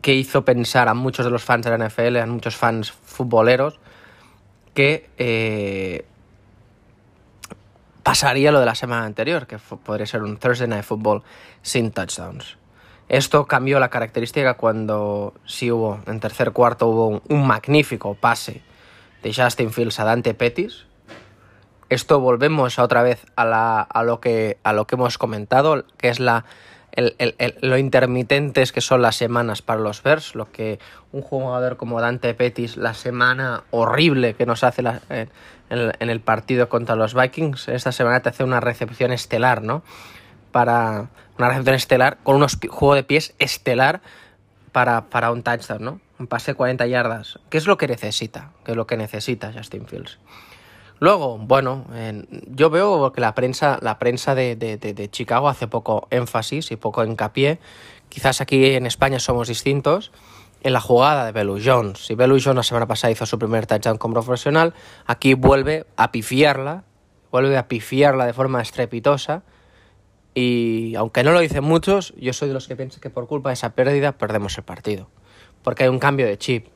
que 0.01 0.13
hizo 0.13 0.45
pensar 0.45 0.87
a 0.87 0.93
muchos 0.93 1.25
de 1.25 1.31
los 1.31 1.43
fans 1.43 1.65
de 1.65 1.77
la 1.77 1.87
NFL, 1.87 2.17
a 2.17 2.25
muchos 2.25 2.55
fans 2.55 2.91
futboleros, 2.91 3.79
que 4.73 5.09
eh, 5.17 6.05
pasaría 8.03 8.51
lo 8.51 8.59
de 8.59 8.65
la 8.65 8.75
semana 8.75 9.05
anterior, 9.05 9.47
que 9.47 9.57
podría 9.57 10.05
ser 10.05 10.23
un 10.23 10.37
Thursday 10.37 10.67
Night 10.67 10.85
Football 10.85 11.23
sin 11.61 11.91
touchdowns. 11.91 12.57
Esto 13.09 13.45
cambió 13.47 13.79
la 13.79 13.89
característica 13.89 14.55
cuando 14.55 15.33
sí 15.45 15.71
hubo, 15.71 15.99
en 16.07 16.19
tercer 16.19 16.51
cuarto 16.51 16.87
hubo 16.87 17.21
un, 17.27 17.47
magnífico 17.47 18.15
pase 18.15 18.61
de 19.23 19.33
Justin 19.33 19.71
Fields 19.71 19.99
a 19.99 20.03
Dante 20.03 20.33
Pettis. 20.33 20.85
Esto 21.89 22.19
volvemos 22.19 22.79
otra 22.79 23.01
vez 23.03 23.25
a, 23.35 23.81
a, 23.81 24.03
lo, 24.03 24.19
que, 24.19 24.57
a 24.63 24.73
lo 24.73 24.87
que 24.87 24.95
hemos 24.95 25.17
comentado, 25.17 25.85
que 25.97 26.09
es 26.09 26.19
la 26.19 26.45
lo 27.61 27.77
intermitentes 27.77 28.71
que 28.71 28.81
son 28.81 29.01
las 29.03 29.15
semanas 29.15 29.61
para 29.61 29.79
los 29.79 30.01
Bears, 30.01 30.33
lo 30.33 30.51
que 30.51 30.79
un 31.11 31.21
jugador 31.21 31.77
como 31.77 32.01
Dante 32.01 32.33
Pettis, 32.33 32.75
la 32.75 32.95
semana 32.95 33.63
horrible 33.69 34.33
que 34.33 34.47
nos 34.47 34.63
hace 34.63 34.81
en, 35.09 35.29
el 35.99 36.21
partido 36.21 36.69
contra 36.69 36.95
los 36.95 37.13
Vikings, 37.13 37.67
esta 37.67 37.91
semana 37.91 38.21
te 38.21 38.29
hace 38.29 38.43
una 38.43 38.59
recepción 38.59 39.11
estelar, 39.11 39.61
¿no? 39.61 39.83
Para 40.51 41.09
una 41.37 41.49
recepción 41.49 41.75
estelar 41.75 42.17
con 42.23 42.41
un 42.41 42.47
juego 42.47 42.95
de 42.95 43.03
pies 43.03 43.35
estelar 43.37 44.01
para, 44.71 45.05
para 45.09 45.31
un 45.31 45.43
touchdown, 45.43 45.83
¿no? 45.83 46.01
Un 46.17 46.25
pase 46.25 46.51
de 46.51 46.55
40 46.55 46.87
yardas. 46.87 47.39
¿Qué 47.51 47.59
es 47.59 47.67
lo 47.67 47.77
que 47.77 47.87
necesita? 47.87 48.53
¿Qué 48.65 48.71
es 48.71 48.77
lo 48.77 48.87
que 48.87 48.97
necesita 48.97 49.53
Justin 49.53 49.85
Fields? 49.85 50.17
Luego, 50.99 51.37
bueno, 51.37 51.85
yo 52.47 52.69
veo 52.69 53.11
que 53.11 53.21
la 53.21 53.35
prensa, 53.35 53.77
la 53.81 53.99
prensa 53.99 54.33
de, 54.33 55.09
Chicago 55.11 55.47
hace 55.47 55.67
poco 55.67 56.07
énfasis 56.09 56.71
y 56.71 56.75
poco 56.75 57.03
hincapié. 57.03 57.59
Quizás 58.09 58.41
aquí 58.41 58.65
en 58.71 58.85
España 58.85 59.19
somos 59.19 59.47
distintos 59.47 60.11
en 60.63 60.73
la 60.73 60.81
jugada 60.81 61.25
de 61.25 61.31
Belu 61.31 61.59
Jones. 61.63 61.99
Si 61.99 62.15
Belu 62.15 62.39
Jones 62.43 62.55
la 62.55 62.63
semana 62.63 62.87
pasada 62.87 63.11
hizo 63.11 63.25
su 63.25 63.37
primer 63.37 63.67
touchdown 63.67 63.97
como 63.97 64.15
profesional, 64.15 64.73
aquí 65.05 65.35
vuelve 65.35 65.85
a 65.97 66.11
pifiarla, 66.11 66.83
vuelve 67.31 67.57
a 67.57 67.67
pifiarla 67.67 68.25
de 68.25 68.33
forma 68.33 68.61
estrepitosa. 68.61 69.43
Y 70.33 70.95
aunque 70.95 71.23
no 71.23 71.31
lo 71.31 71.39
dicen 71.39 71.63
muchos, 71.63 72.13
yo 72.17 72.33
soy 72.33 72.47
de 72.47 72.53
los 72.55 72.67
que 72.67 72.75
piensan 72.75 73.01
que 73.01 73.09
por 73.09 73.27
culpa 73.27 73.49
de 73.49 73.53
esa 73.53 73.73
pérdida 73.73 74.13
perdemos 74.13 74.57
el 74.57 74.63
partido. 74.63 75.09
Porque 75.63 75.83
hay 75.83 75.89
un 75.89 75.99
cambio 75.99 76.25
de 76.25 76.37
chip. 76.37 76.67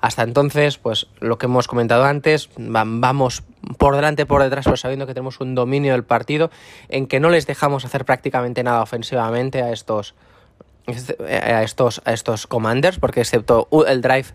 Hasta 0.00 0.22
entonces, 0.22 0.78
pues 0.78 1.08
lo 1.18 1.38
que 1.38 1.46
hemos 1.46 1.66
comentado 1.66 2.04
antes, 2.04 2.50
vamos 2.56 3.42
por 3.78 3.96
delante, 3.96 4.26
por 4.26 4.42
detrás, 4.42 4.64
pero 4.64 4.76
sabiendo 4.76 5.06
que 5.06 5.14
tenemos 5.14 5.40
un 5.40 5.54
dominio 5.54 5.92
del 5.92 6.04
partido 6.04 6.50
en 6.88 7.06
que 7.06 7.18
no 7.18 7.30
les 7.30 7.46
dejamos 7.46 7.84
hacer 7.84 8.04
prácticamente 8.04 8.62
nada 8.62 8.82
ofensivamente 8.82 9.62
a 9.62 9.72
estos 9.72 10.14
a 10.88 11.62
estos, 11.62 12.00
a 12.06 12.12
estos 12.12 12.46
commanders, 12.46 12.98
porque 12.98 13.20
excepto 13.20 13.68
el 13.86 14.00
drive 14.00 14.28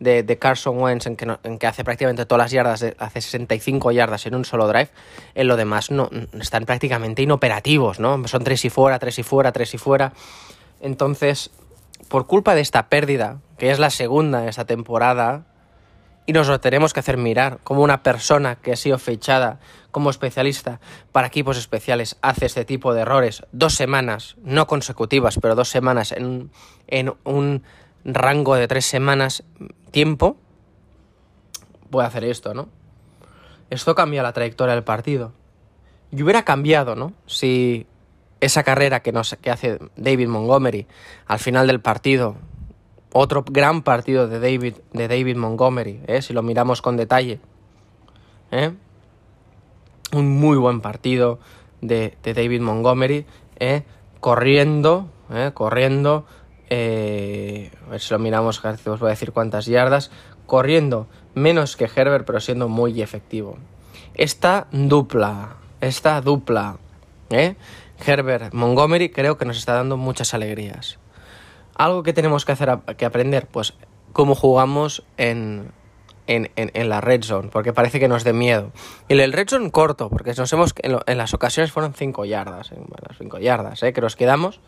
de, 0.00 0.38
Carson 0.38 0.78
Wentz 0.78 1.06
en 1.06 1.16
que, 1.16 1.36
en 1.44 1.58
que, 1.58 1.66
hace 1.66 1.84
prácticamente 1.84 2.26
todas 2.26 2.44
las 2.44 2.50
yardas, 2.50 2.84
hace 2.98 3.20
65 3.20 3.92
yardas 3.92 4.26
en 4.26 4.34
un 4.34 4.44
solo 4.44 4.66
drive, 4.66 4.88
en 5.34 5.46
lo 5.46 5.56
demás 5.56 5.90
no, 5.90 6.10
están 6.40 6.64
prácticamente 6.64 7.22
inoperativos, 7.22 8.00
¿no? 8.00 8.26
Son 8.26 8.42
tres 8.42 8.64
y 8.64 8.70
fuera, 8.70 8.98
tres 8.98 9.18
y 9.18 9.22
fuera, 9.22 9.52
tres 9.52 9.74
y 9.74 9.78
fuera. 9.78 10.12
Entonces, 10.80 11.50
por 12.10 12.26
culpa 12.26 12.56
de 12.56 12.60
esta 12.60 12.88
pérdida, 12.88 13.38
que 13.56 13.70
es 13.70 13.78
la 13.78 13.88
segunda 13.88 14.40
de 14.40 14.50
esta 14.50 14.64
temporada, 14.64 15.46
y 16.26 16.32
nos 16.32 16.48
lo 16.48 16.58
tenemos 16.58 16.92
que 16.92 16.98
hacer 16.98 17.16
mirar, 17.16 17.60
como 17.62 17.82
una 17.82 18.02
persona 18.02 18.56
que 18.56 18.72
ha 18.72 18.76
sido 18.76 18.98
fechada 18.98 19.60
como 19.92 20.10
especialista 20.10 20.80
para 21.12 21.28
equipos 21.28 21.56
especiales 21.56 22.18
hace 22.20 22.46
este 22.46 22.64
tipo 22.64 22.94
de 22.94 23.02
errores 23.02 23.44
dos 23.52 23.74
semanas, 23.74 24.34
no 24.42 24.66
consecutivas, 24.66 25.38
pero 25.40 25.54
dos 25.54 25.68
semanas 25.68 26.10
en, 26.10 26.50
en 26.88 27.14
un 27.22 27.62
rango 28.04 28.56
de 28.56 28.66
tres 28.66 28.86
semanas 28.86 29.44
tiempo, 29.92 30.36
puede 31.90 32.08
hacer 32.08 32.24
esto, 32.24 32.54
¿no? 32.54 32.68
Esto 33.70 33.94
cambia 33.94 34.24
la 34.24 34.32
trayectoria 34.32 34.74
del 34.74 34.82
partido. 34.84 35.32
y 36.10 36.24
hubiera 36.24 36.42
cambiado, 36.42 36.96
¿no? 36.96 37.12
Si 37.26 37.86
esa 38.40 38.62
carrera 38.62 39.00
que, 39.00 39.12
hace 39.50 39.78
David 39.96 40.28
Montgomery 40.28 40.86
al 41.26 41.38
final 41.38 41.66
del 41.66 41.80
partido, 41.80 42.36
otro 43.12 43.44
gran 43.48 43.82
partido 43.82 44.28
de 44.28 44.40
David, 44.40 44.74
de 44.92 45.08
David 45.08 45.36
Montgomery, 45.36 46.00
¿eh? 46.06 46.22
si 46.22 46.32
lo 46.32 46.42
miramos 46.42 46.82
con 46.82 46.96
detalle, 46.96 47.40
¿eh? 48.50 48.72
un 50.12 50.28
muy 50.40 50.56
buen 50.56 50.80
partido 50.80 51.38
de, 51.80 52.16
David 52.22 52.60
Montgomery, 52.60 53.26
¿eh? 53.58 53.82
corriendo, 54.20 55.08
corriendo, 55.54 56.26
a 56.70 56.74
ver 57.90 58.00
si 58.00 58.12
lo 58.12 58.18
miramos, 58.18 58.64
os 58.64 59.00
voy 59.00 59.08
a 59.08 59.10
decir 59.10 59.32
cuántas 59.32 59.66
yardas, 59.66 60.10
corriendo 60.46 61.06
menos 61.34 61.76
que 61.76 61.88
Herbert, 61.94 62.26
pero 62.26 62.40
siendo 62.40 62.68
muy 62.68 63.00
efectivo. 63.02 63.56
Esta 64.14 64.66
dupla, 64.72 65.56
esta 65.80 66.20
dupla, 66.20 66.78
¿eh? 67.30 67.54
Herbert 68.04 68.52
Montgomery 68.52 69.10
creo 69.10 69.36
que 69.36 69.44
nos 69.44 69.58
está 69.58 69.74
dando 69.74 69.96
muchas 69.96 70.34
alegrías. 70.34 70.98
Algo 71.74 72.02
que 72.02 72.12
tenemos 72.12 72.44
que 72.44 72.52
hacer 72.52 72.78
que 72.96 73.04
aprender, 73.04 73.46
pues 73.46 73.74
cómo 74.12 74.34
jugamos 74.34 75.02
en, 75.16 75.72
en, 76.26 76.50
en, 76.56 76.88
la 76.88 77.00
red 77.00 77.22
zone, 77.22 77.48
porque 77.48 77.72
parece 77.72 77.98
que 77.98 78.08
nos 78.08 78.24
dé 78.24 78.32
miedo. 78.32 78.72
Y 79.08 79.18
el 79.18 79.32
red 79.32 79.48
zone 79.48 79.70
corto, 79.70 80.08
porque 80.10 80.32
nos 80.34 80.52
hemos 80.52 80.74
en, 80.82 80.98
en 81.06 81.18
las 81.18 81.34
ocasiones 81.34 81.72
fueron 81.72 81.94
5 81.94 82.24
yardas, 82.24 82.70
5 83.18 83.38
yardas, 83.38 83.82
¿eh? 83.82 83.92
que 83.92 84.00
nos 84.00 84.16
quedamos. 84.16 84.60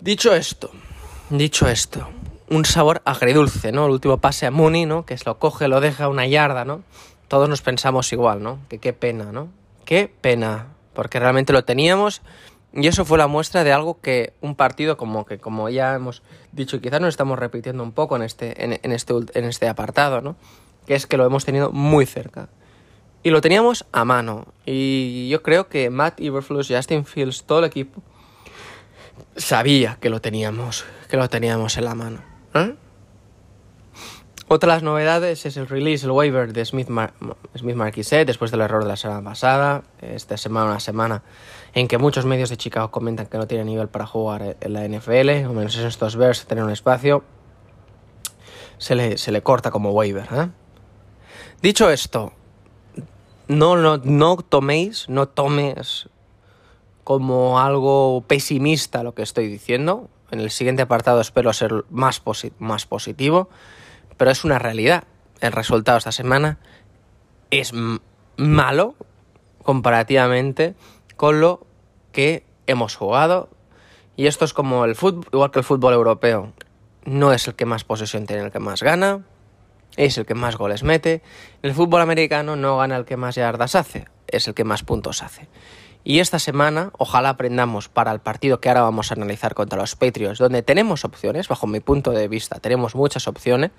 Dicho 0.00 0.34
esto, 0.34 0.70
dicho 1.30 1.68
esto, 1.68 2.08
un 2.50 2.64
sabor 2.64 3.02
agridulce, 3.04 3.72
¿no? 3.72 3.86
El 3.86 3.92
último 3.92 4.18
pase 4.18 4.46
a 4.46 4.50
Mooney, 4.50 4.86
¿no? 4.86 5.04
Que 5.04 5.16
lo 5.26 5.38
coge, 5.38 5.68
lo 5.68 5.80
deja 5.80 6.08
una 6.08 6.26
yarda, 6.26 6.64
¿no? 6.64 6.82
Todos 7.26 7.48
nos 7.48 7.62
pensamos 7.62 8.12
igual, 8.12 8.42
¿no? 8.42 8.60
Que 8.68 8.78
qué 8.78 8.92
pena, 8.92 9.32
¿no? 9.32 9.48
Qué 9.84 10.12
pena, 10.20 10.68
porque 10.98 11.20
realmente 11.20 11.52
lo 11.52 11.62
teníamos 11.62 12.22
y 12.72 12.88
eso 12.88 13.04
fue 13.04 13.18
la 13.18 13.28
muestra 13.28 13.62
de 13.62 13.72
algo 13.72 14.00
que 14.00 14.32
un 14.40 14.56
partido 14.56 14.96
como 14.96 15.26
que 15.26 15.38
como 15.38 15.68
ya 15.68 15.94
hemos 15.94 16.24
dicho, 16.50 16.80
quizás 16.80 17.00
nos 17.00 17.10
estamos 17.10 17.38
repitiendo 17.38 17.84
un 17.84 17.92
poco 17.92 18.16
en 18.16 18.22
este 18.22 18.64
en, 18.64 18.90
este 18.90 19.14
en 19.34 19.44
este 19.44 19.68
apartado, 19.68 20.22
¿no? 20.22 20.34
Que 20.88 20.96
es 20.96 21.06
que 21.06 21.16
lo 21.16 21.24
hemos 21.24 21.44
tenido 21.44 21.70
muy 21.70 22.04
cerca. 22.04 22.48
Y 23.22 23.30
lo 23.30 23.40
teníamos 23.40 23.86
a 23.92 24.04
mano. 24.04 24.48
Y 24.66 25.28
yo 25.28 25.40
creo 25.44 25.68
que 25.68 25.88
Matt 25.88 26.18
Iberflus, 26.18 26.66
Justin 26.66 27.04
Fields, 27.04 27.44
todo 27.44 27.60
el 27.60 27.66
equipo 27.66 28.02
sabía 29.36 29.98
que 30.00 30.10
lo 30.10 30.20
teníamos, 30.20 30.84
que 31.08 31.16
lo 31.16 31.28
teníamos 31.28 31.76
en 31.76 31.84
la 31.84 31.94
mano. 31.94 32.22
¿Eh? 32.54 32.74
Otra 34.50 34.72
de 34.72 34.76
las 34.76 34.82
novedades 34.82 35.44
es 35.44 35.58
el 35.58 35.68
release, 35.68 36.06
el 36.06 36.12
waiver 36.12 36.54
de 36.54 36.64
Smith, 36.64 36.88
Mar 36.88 37.12
Smith 37.54 37.76
después 38.24 38.50
del 38.50 38.62
error 38.62 38.82
de 38.82 38.88
la 38.88 38.96
semana 38.96 39.22
pasada. 39.22 39.82
Esta 40.00 40.38
semana, 40.38 40.70
una 40.70 40.80
semana 40.80 41.22
en 41.74 41.86
que 41.86 41.98
muchos 41.98 42.24
medios 42.24 42.48
de 42.48 42.56
Chicago 42.56 42.90
comentan 42.90 43.26
que 43.26 43.36
no 43.36 43.46
tiene 43.46 43.64
nivel 43.64 43.88
para 43.88 44.06
jugar 44.06 44.56
en 44.58 44.72
la 44.72 44.88
NFL, 44.88 45.46
o 45.46 45.52
menos 45.52 45.76
en 45.76 45.86
estos 45.86 46.16
Bears 46.16 46.46
tener 46.46 46.64
un 46.64 46.70
espacio. 46.70 47.24
Se 48.78 48.94
le, 48.94 49.18
se 49.18 49.32
le 49.32 49.42
corta 49.42 49.70
como 49.70 49.90
waiver. 49.90 50.26
¿eh? 50.32 50.48
Dicho 51.60 51.90
esto, 51.90 52.32
no, 53.48 53.76
no, 53.76 53.98
no 53.98 54.36
toméis, 54.38 55.10
no 55.10 55.28
tomes 55.28 56.08
como 57.04 57.60
algo 57.60 58.24
pesimista 58.26 59.02
lo 59.02 59.14
que 59.14 59.22
estoy 59.22 59.46
diciendo. 59.46 60.08
En 60.30 60.40
el 60.40 60.50
siguiente 60.50 60.80
apartado 60.80 61.20
espero 61.20 61.52
ser 61.52 61.84
más, 61.90 62.22
más 62.58 62.86
positivo, 62.86 63.50
pero 64.18 64.30
es 64.30 64.44
una 64.44 64.58
realidad. 64.58 65.04
El 65.40 65.52
resultado 65.52 65.96
esta 65.96 66.12
semana 66.12 66.58
es 67.50 67.72
malo 68.36 68.94
comparativamente 69.62 70.74
con 71.16 71.40
lo 71.40 71.66
que 72.12 72.44
hemos 72.66 72.96
jugado. 72.96 73.48
Y 74.16 74.26
esto 74.26 74.44
es 74.44 74.52
como 74.52 74.84
el 74.84 74.96
fútbol, 74.96 75.26
igual 75.32 75.50
que 75.50 75.60
el 75.60 75.64
fútbol 75.64 75.94
europeo. 75.94 76.52
No 77.04 77.32
es 77.32 77.46
el 77.46 77.54
que 77.54 77.64
más 77.64 77.84
posesión 77.84 78.26
tiene, 78.26 78.42
el 78.42 78.50
que 78.50 78.58
más 78.58 78.82
gana, 78.82 79.24
es 79.96 80.18
el 80.18 80.26
que 80.26 80.34
más 80.34 80.56
goles 80.56 80.82
mete. 80.82 81.22
El 81.62 81.72
fútbol 81.72 82.00
americano 82.00 82.56
no 82.56 82.78
gana 82.78 82.96
el 82.96 83.04
que 83.04 83.16
más 83.16 83.36
yardas 83.36 83.74
hace, 83.74 84.06
es 84.26 84.48
el 84.48 84.54
que 84.54 84.64
más 84.64 84.82
puntos 84.82 85.22
hace. 85.22 85.48
Y 86.04 86.20
esta 86.20 86.38
semana, 86.38 86.90
ojalá 86.98 87.30
aprendamos 87.30 87.88
para 87.88 88.12
el 88.12 88.20
partido 88.20 88.60
que 88.60 88.68
ahora 88.68 88.82
vamos 88.82 89.10
a 89.10 89.14
analizar 89.14 89.54
contra 89.54 89.78
los 89.78 89.94
Patriots, 89.96 90.38
donde 90.38 90.62
tenemos 90.62 91.04
opciones, 91.04 91.48
bajo 91.48 91.66
mi 91.66 91.80
punto 91.80 92.12
de 92.12 92.28
vista, 92.28 92.60
tenemos 92.60 92.94
muchas 92.94 93.28
opciones 93.28 93.70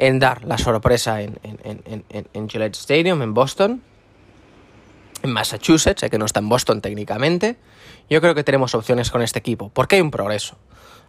en 0.00 0.18
dar 0.18 0.44
la 0.46 0.56
sorpresa 0.56 1.20
en, 1.20 1.38
en, 1.42 2.48
Gillette 2.48 2.74
Stadium, 2.74 3.20
en 3.20 3.34
Boston, 3.34 3.82
en 5.22 5.30
Massachusetts, 5.30 6.08
que 6.10 6.18
no 6.18 6.24
está 6.24 6.40
en 6.40 6.48
Boston 6.48 6.80
técnicamente. 6.80 7.58
Yo 8.08 8.22
creo 8.22 8.34
que 8.34 8.42
tenemos 8.42 8.74
opciones 8.74 9.10
con 9.10 9.20
este 9.20 9.38
equipo, 9.38 9.68
porque 9.68 9.96
hay 9.96 10.02
un 10.02 10.10
progreso. 10.10 10.56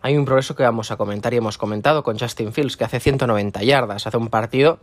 Hay 0.02 0.18
un 0.18 0.26
progreso 0.26 0.58
que 0.58 0.64
vamos 0.64 0.92
a 0.92 0.98
comentar 0.98 1.34
y 1.34 1.38
hemos 1.38 1.58
comentado 1.58 2.04
con 2.04 2.20
Justin 2.20 2.52
Fields, 2.52 2.76
que 2.76 2.84
hace 2.84 3.00
190 3.00 3.64
yardas, 3.64 4.08
hace 4.08 4.18
un 4.18 4.28
partido 4.28 4.80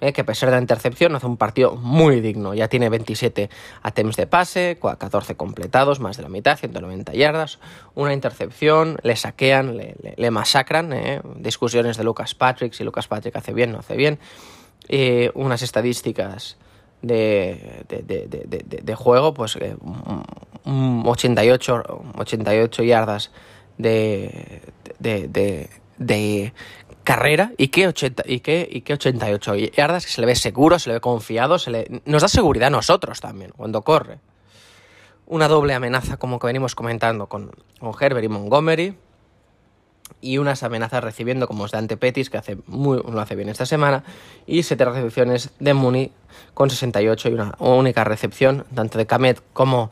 eh, 0.00 0.12
que 0.12 0.20
a 0.20 0.24
pesar 0.24 0.50
de 0.50 0.56
la 0.56 0.60
intercepción 0.60 1.14
hace 1.14 1.26
un 1.26 1.36
partido 1.36 1.76
muy 1.76 2.20
digno. 2.20 2.54
Ya 2.54 2.68
tiene 2.68 2.88
27 2.88 3.50
attempts 3.82 4.16
de 4.16 4.26
pase, 4.26 4.78
14 4.80 5.36
completados, 5.36 6.00
más 6.00 6.16
de 6.16 6.22
la 6.22 6.28
mitad, 6.28 6.56
190 6.58 7.12
yardas, 7.14 7.58
una 7.94 8.12
intercepción, 8.12 8.98
le 9.02 9.16
saquean, 9.16 9.76
le, 9.76 10.30
masacran, 10.30 10.92
eh, 10.92 11.20
discusiones 11.36 11.96
de 11.96 12.04
Lucas 12.04 12.34
Patrick, 12.34 12.72
si 12.72 12.84
Lucas 12.84 13.08
Patrick 13.08 13.34
hace 13.36 13.52
bien, 13.52 13.72
no 13.72 13.78
hace 13.78 13.96
bien, 13.96 14.18
unas 15.34 15.62
estadísticas 15.62 16.56
de, 17.02 17.84
de, 17.88 18.94
juego, 18.94 19.34
pues 19.34 19.58
88, 20.64 21.82
88 22.16 22.82
yardas 22.82 23.30
de, 23.76 24.62
de, 24.98 26.52
carrera 27.08 27.52
y 27.56 27.68
que, 27.68 27.88
80, 27.88 28.24
y, 28.26 28.40
que, 28.40 28.68
y 28.70 28.82
que 28.82 28.92
88 28.92 29.56
yardas, 29.56 30.02
se 30.02 30.20
le 30.20 30.26
ve 30.26 30.34
seguro, 30.34 30.78
se 30.78 30.90
le 30.90 30.96
ve 30.96 31.00
confiado, 31.00 31.58
se 31.58 31.70
le, 31.70 32.02
nos 32.04 32.20
da 32.20 32.28
seguridad 32.28 32.66
a 32.66 32.70
nosotros 32.70 33.22
también 33.22 33.50
cuando 33.56 33.80
corre. 33.80 34.18
Una 35.24 35.48
doble 35.48 35.72
amenaza 35.72 36.18
como 36.18 36.38
que 36.38 36.48
venimos 36.48 36.74
comentando 36.74 37.26
con, 37.26 37.50
con 37.80 37.94
Herbert 37.98 38.26
y 38.26 38.28
Montgomery. 38.28 38.98
Y 40.20 40.36
unas 40.36 40.62
amenazas 40.62 41.02
recibiendo 41.02 41.46
como 41.46 41.64
es 41.64 41.72
Dante 41.72 41.96
Pettis, 41.96 42.28
que 42.28 42.36
hace 42.36 42.58
muy, 42.66 42.98
lo 42.98 43.18
hace 43.22 43.36
bien 43.36 43.48
esta 43.48 43.64
semana. 43.64 44.04
Y 44.46 44.62
siete 44.62 44.84
recepciones 44.84 45.48
de 45.60 45.72
Mooney 45.72 46.12
con 46.52 46.68
68 46.68 47.30
y 47.30 47.32
una 47.32 47.54
única 47.58 48.04
recepción, 48.04 48.66
tanto 48.74 48.98
de 48.98 49.06
Kamet 49.06 49.42
como 49.54 49.90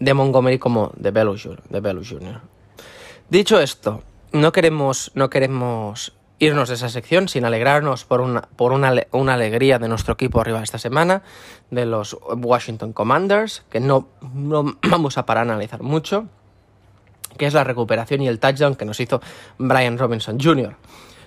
de 0.00 0.12
Montgomery 0.12 0.58
como 0.58 0.90
de 0.96 1.12
Belus 1.12 1.44
Jr. 1.44 2.40
Dicho 3.30 3.60
esto, 3.60 4.02
no 4.32 4.50
queremos, 4.50 5.12
no 5.14 5.30
queremos 5.30 6.14
irnos 6.42 6.68
de 6.68 6.74
esa 6.74 6.88
sección 6.88 7.28
sin 7.28 7.44
alegrarnos 7.44 8.04
por 8.04 8.20
una, 8.20 8.42
por 8.42 8.72
una, 8.72 8.92
una 9.12 9.34
alegría 9.34 9.78
de 9.78 9.86
nuestro 9.86 10.14
equipo 10.14 10.40
arriba 10.40 10.60
esta 10.60 10.76
semana, 10.76 11.22
de 11.70 11.86
los 11.86 12.16
Washington 12.20 12.92
Commanders, 12.92 13.62
que 13.70 13.78
no, 13.78 14.08
no 14.34 14.76
vamos 14.82 15.18
a 15.18 15.24
parar 15.24 15.42
analizar 15.44 15.82
mucho, 15.82 16.26
que 17.38 17.46
es 17.46 17.54
la 17.54 17.62
recuperación 17.62 18.22
y 18.22 18.28
el 18.28 18.40
touchdown 18.40 18.74
que 18.74 18.84
nos 18.84 18.98
hizo 18.98 19.20
Brian 19.58 19.98
Robinson 19.98 20.40
Jr. 20.40 20.74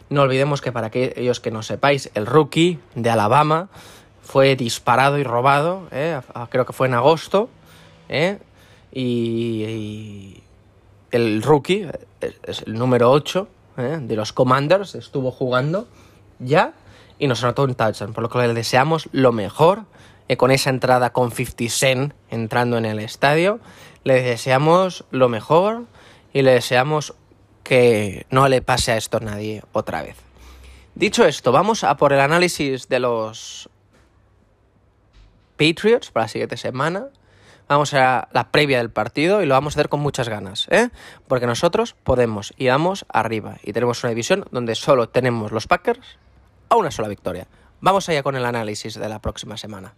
No 0.09 0.23
olvidemos 0.23 0.59
que 0.59 0.73
para 0.73 0.87
aquellos 0.87 1.39
que 1.39 1.49
no 1.49 1.63
sepáis, 1.63 2.11
el 2.13 2.25
rookie 2.25 2.79
de 2.95 3.09
Alabama 3.09 3.69
fue 4.21 4.57
disparado 4.57 5.17
y 5.17 5.23
robado, 5.23 5.87
¿eh? 5.91 6.19
creo 6.49 6.65
que 6.65 6.73
fue 6.73 6.87
en 6.87 6.93
agosto, 6.93 7.49
¿eh? 8.09 8.39
y, 8.91 10.41
el 11.11 11.41
rookie, 11.41 11.87
es 12.43 12.63
el 12.63 12.73
número 12.73 13.09
8, 13.11 13.47
¿eh? 13.77 13.99
de 14.01 14.15
los 14.15 14.33
Commanders, 14.33 14.95
estuvo 14.95 15.31
jugando 15.31 15.87
ya 16.39 16.73
y 17.19 17.27
nos 17.27 17.43
anotó 17.43 17.63
un 17.63 17.75
touchdown, 17.75 18.13
por 18.13 18.23
lo 18.23 18.29
que 18.29 18.39
le 18.39 18.53
deseamos 18.53 19.09
lo 19.11 19.31
mejor 19.31 19.83
eh, 20.27 20.37
con 20.37 20.51
esa 20.51 20.69
entrada 20.69 21.11
con 21.11 21.31
50 21.31 21.73
Cent 21.73 22.13
entrando 22.29 22.77
en 22.77 22.85
el 22.85 22.99
estadio. 22.99 23.59
Le 24.03 24.21
deseamos 24.21 25.05
lo 25.11 25.29
mejor 25.29 25.85
y 26.33 26.41
le 26.41 26.51
deseamos 26.51 27.13
que 27.63 28.25
no 28.29 28.47
le 28.47 28.61
pase 28.61 28.91
a 28.91 28.97
esto 28.97 29.17
a 29.17 29.21
nadie 29.21 29.63
otra 29.71 30.03
vez. 30.03 30.17
Dicho 30.93 31.25
esto, 31.25 31.51
vamos 31.51 31.83
a 31.83 31.97
por 31.97 32.13
el 32.13 32.19
análisis 32.19 32.87
de 32.87 32.99
los 32.99 33.69
Patriots 35.57 36.11
para 36.11 36.25
la 36.25 36.27
siguiente 36.29 36.57
semana 36.57 37.07
vamos 37.67 37.93
a 37.93 38.27
la 38.31 38.51
previa 38.51 38.77
del 38.77 38.89
partido 38.89 39.41
y 39.41 39.45
lo 39.45 39.53
vamos 39.53 39.75
a 39.75 39.79
hacer 39.79 39.89
con 39.89 39.99
muchas 39.99 40.29
ganas, 40.29 40.67
¿eh? 40.69 40.89
Porque 41.27 41.47
nosotros 41.47 41.95
podemos 42.03 42.53
y 42.57 42.67
vamos 42.67 43.05
arriba 43.09 43.57
y 43.63 43.73
tenemos 43.73 44.03
una 44.03 44.09
división 44.09 44.45
donde 44.51 44.75
solo 44.75 45.09
tenemos 45.09 45.51
los 45.51 45.67
Packers 45.67 45.99
a 46.69 46.75
una 46.75 46.91
sola 46.91 47.07
victoria. 47.07 47.47
Vamos 47.81 48.07
allá 48.09 48.23
con 48.23 48.35
el 48.35 48.45
análisis 48.45 48.95
de 48.95 49.09
la 49.09 49.19
próxima 49.19 49.57
semana. 49.57 49.93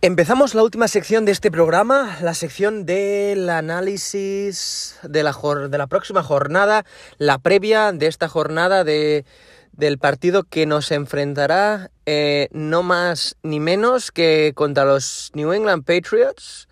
Empezamos 0.00 0.54
la 0.54 0.62
última 0.62 0.86
sección 0.86 1.24
de 1.24 1.32
este 1.32 1.50
programa, 1.50 2.18
la 2.22 2.32
sección 2.32 2.86
del 2.86 3.50
análisis 3.50 4.96
de 5.02 5.24
la, 5.24 5.36
de 5.68 5.76
la 5.76 5.88
próxima 5.88 6.22
jornada, 6.22 6.84
la 7.18 7.38
previa 7.38 7.90
de 7.90 8.06
esta 8.06 8.28
jornada 8.28 8.84
de, 8.84 9.24
del 9.72 9.98
partido 9.98 10.44
que 10.44 10.66
nos 10.66 10.92
enfrentará 10.92 11.90
eh, 12.06 12.46
no 12.52 12.84
más 12.84 13.36
ni 13.42 13.58
menos 13.58 14.12
que 14.12 14.52
contra 14.54 14.84
los 14.84 15.32
New 15.34 15.52
England 15.52 15.84
Patriots 15.84 16.68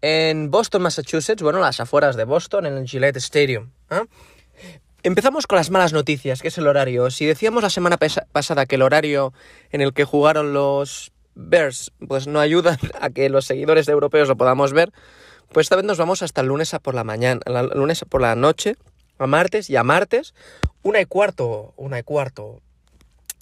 en 0.00 0.50
Boston, 0.50 0.80
Massachusetts, 0.80 1.42
bueno, 1.42 1.60
las 1.60 1.80
afueras 1.80 2.16
de 2.16 2.24
Boston, 2.24 2.64
en 2.64 2.78
el 2.78 2.88
Gillette 2.88 3.18
Stadium. 3.18 3.72
¿eh? 3.90 4.06
Empezamos 5.02 5.46
con 5.46 5.56
las 5.56 5.70
malas 5.70 5.92
noticias, 5.92 6.40
que 6.40 6.48
es 6.48 6.56
el 6.56 6.66
horario. 6.66 7.10
Si 7.10 7.26
decíamos 7.26 7.62
la 7.62 7.68
semana 7.68 7.98
pasada 7.98 8.64
que 8.64 8.76
el 8.76 8.82
horario 8.82 9.34
en 9.70 9.82
el 9.82 9.92
que 9.92 10.04
jugaron 10.04 10.54
los 10.54 11.12
Bears 11.34 11.92
pues 12.06 12.26
no 12.26 12.40
ayudan 12.40 12.78
a 13.00 13.10
que 13.10 13.28
los 13.28 13.46
seguidores 13.46 13.88
europeos 13.88 14.28
lo 14.28 14.36
podamos 14.36 14.72
ver, 14.72 14.92
pues 15.52 15.66
esta 15.66 15.76
vez 15.76 15.84
nos 15.84 15.98
vamos 15.98 16.22
hasta 16.22 16.40
el 16.40 16.48
lunes 16.48 16.74
por 16.82 16.94
la 16.94 17.04
mañana, 17.04 17.40
el 17.46 17.78
lunes 17.78 18.04
por 18.08 18.20
la 18.20 18.34
noche, 18.34 18.76
a 19.18 19.26
martes 19.26 19.70
y 19.70 19.76
a 19.76 19.84
martes, 19.84 20.34
una 20.82 21.00
y 21.00 21.06
cuarto, 21.06 21.72
una 21.76 21.98
y 21.98 22.02
cuarto, 22.02 22.60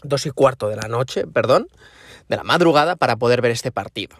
dos 0.02 0.26
y 0.26 0.30
cuarto 0.30 0.68
de 0.68 0.76
la 0.76 0.88
noche, 0.88 1.26
perdón, 1.26 1.68
de 2.28 2.36
la 2.36 2.44
madrugada 2.44 2.96
para 2.96 3.16
poder 3.16 3.40
ver 3.40 3.50
este 3.50 3.72
partido. 3.72 4.16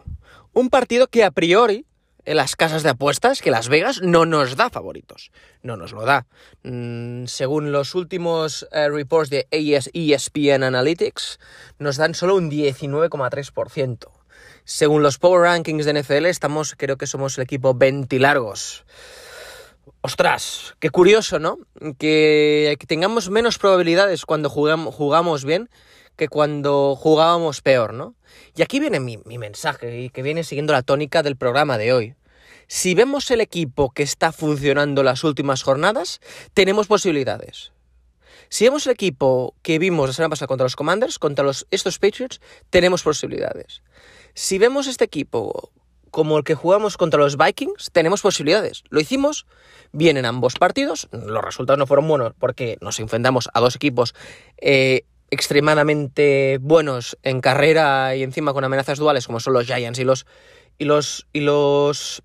Un 0.53 0.71
partido 0.71 1.07
que 1.07 1.25
a 1.25 1.31
priori 1.31 1.87
en 2.25 2.37
las 2.37 2.57
casas 2.57 2.83
de 2.83 2.91
apuestas 2.91 3.43
que 3.43 3.51
Las 3.51 3.69
Vegas 3.69 4.01
no 4.03 4.27
nos 4.27 4.57
da 4.57 4.71
favoritos. 4.71 5.31
No 5.63 5.77
nos 5.77 5.93
lo 5.93 6.05
da. 6.05 6.27
Mm, 6.63 7.27
según 7.27 7.73
los 7.73 7.95
últimos 7.95 8.67
eh, 8.73 8.89
reports 8.89 9.31
de 9.31 9.47
ESPN 9.51 10.63
Analytics, 10.63 11.41
nos 11.79 11.97
dan 11.97 12.15
solo 12.15 12.37
un 12.37 12.51
19,3%. 12.51 14.09
Según 14.65 15.03
los 15.03 15.19
Power 15.19 15.43
Rankings 15.43 15.85
de 15.85 16.01
NFL, 16.01 16.27
estamos, 16.27 16.75
creo 16.77 16.97
que 16.97 17.07
somos 17.07 17.37
el 17.39 17.45
equipo 17.45 17.75
20 17.75 18.19
largos. 18.21 18.85
Ostras, 20.01 20.75
qué 20.79 20.91
curioso, 20.91 21.39
¿no? 21.39 21.59
Que, 21.99 22.77
tengamos 22.87 23.31
menos 23.31 23.59
probabilidades 23.59 24.25
cuando 24.25 24.49
jugamos 24.49 25.45
bien 25.45 25.69
que 26.17 26.29
cuando 26.29 26.97
jugábamos 26.97 27.61
peor, 27.61 27.95
¿no? 27.95 28.15
Y 28.55 28.63
aquí 28.63 28.81
viene 28.81 29.01
mi, 29.01 29.19
mensaje, 29.39 30.01
y 30.01 30.11
que 30.11 30.23
viene 30.23 30.45
siguiendo 30.45 30.73
la 30.73 30.83
tónica 30.83 31.23
del 31.23 31.37
programa 31.37 31.79
de 31.79 31.93
hoy. 31.93 32.15
Si 32.69 32.95
vemos 32.95 33.31
el 33.31 33.41
equipo 33.41 33.91
que 33.91 34.03
está 34.03 34.33
funcionando 34.33 35.03
las 35.03 35.25
últimas 35.25 35.63
jornadas, 35.63 36.21
tenemos 36.55 36.87
posibilidades. 36.87 37.73
Si 38.49 38.65
vemos 38.65 38.87
el 38.87 38.93
equipo 38.93 39.55
que 39.63 39.79
vimos 39.79 40.09
la 40.09 40.13
semana 40.13 40.31
pasada 40.31 40.47
contra 40.47 40.65
los 40.65 40.77
Commanders, 40.77 41.19
contra 41.19 41.45
los, 41.45 41.67
estos 41.71 41.99
Patriots, 41.99 42.41
tenemos 42.71 43.03
posibilidades. 43.03 43.83
Si 44.35 44.59
vemos 44.59 44.87
este 44.87 45.05
equipo 45.05 45.71
como 46.13 46.37
el 46.37 46.45
que 46.45 46.55
jugamos 46.55 46.99
contra 46.99 47.21
los 47.21 47.39
Vikings, 47.39 47.91
tenemos 47.91 48.21
posibilidades. 48.21 48.85
Lo 48.91 49.01
hicimos 49.01 49.47
bien 49.93 50.19
en 50.19 50.27
ambos 50.27 50.55
partidos, 50.57 51.09
los 51.11 51.43
resultados 51.43 51.79
no 51.79 51.87
fueron 51.87 52.07
buenos 52.07 52.35
porque 52.39 52.77
nos 52.83 53.01
enfrentamos 53.01 53.49
a 53.55 53.61
dos 53.61 53.77
equipos 53.77 54.15
eh, 54.59 55.07
extremadamente 55.33 56.59
buenos 56.61 57.17
en 57.23 57.41
carrera 57.41 58.15
y 58.15 58.23
encima 58.23 58.53
con 58.53 58.65
amenazas 58.65 58.99
duales 58.99 59.27
como 59.27 59.41
son 59.41 59.55
los 59.55 59.65
Giants 59.65 59.99
y 59.99 60.05
los 60.05 60.27
y 60.77 60.85
los 60.85 61.27
y 61.33 61.41
los 61.41 62.23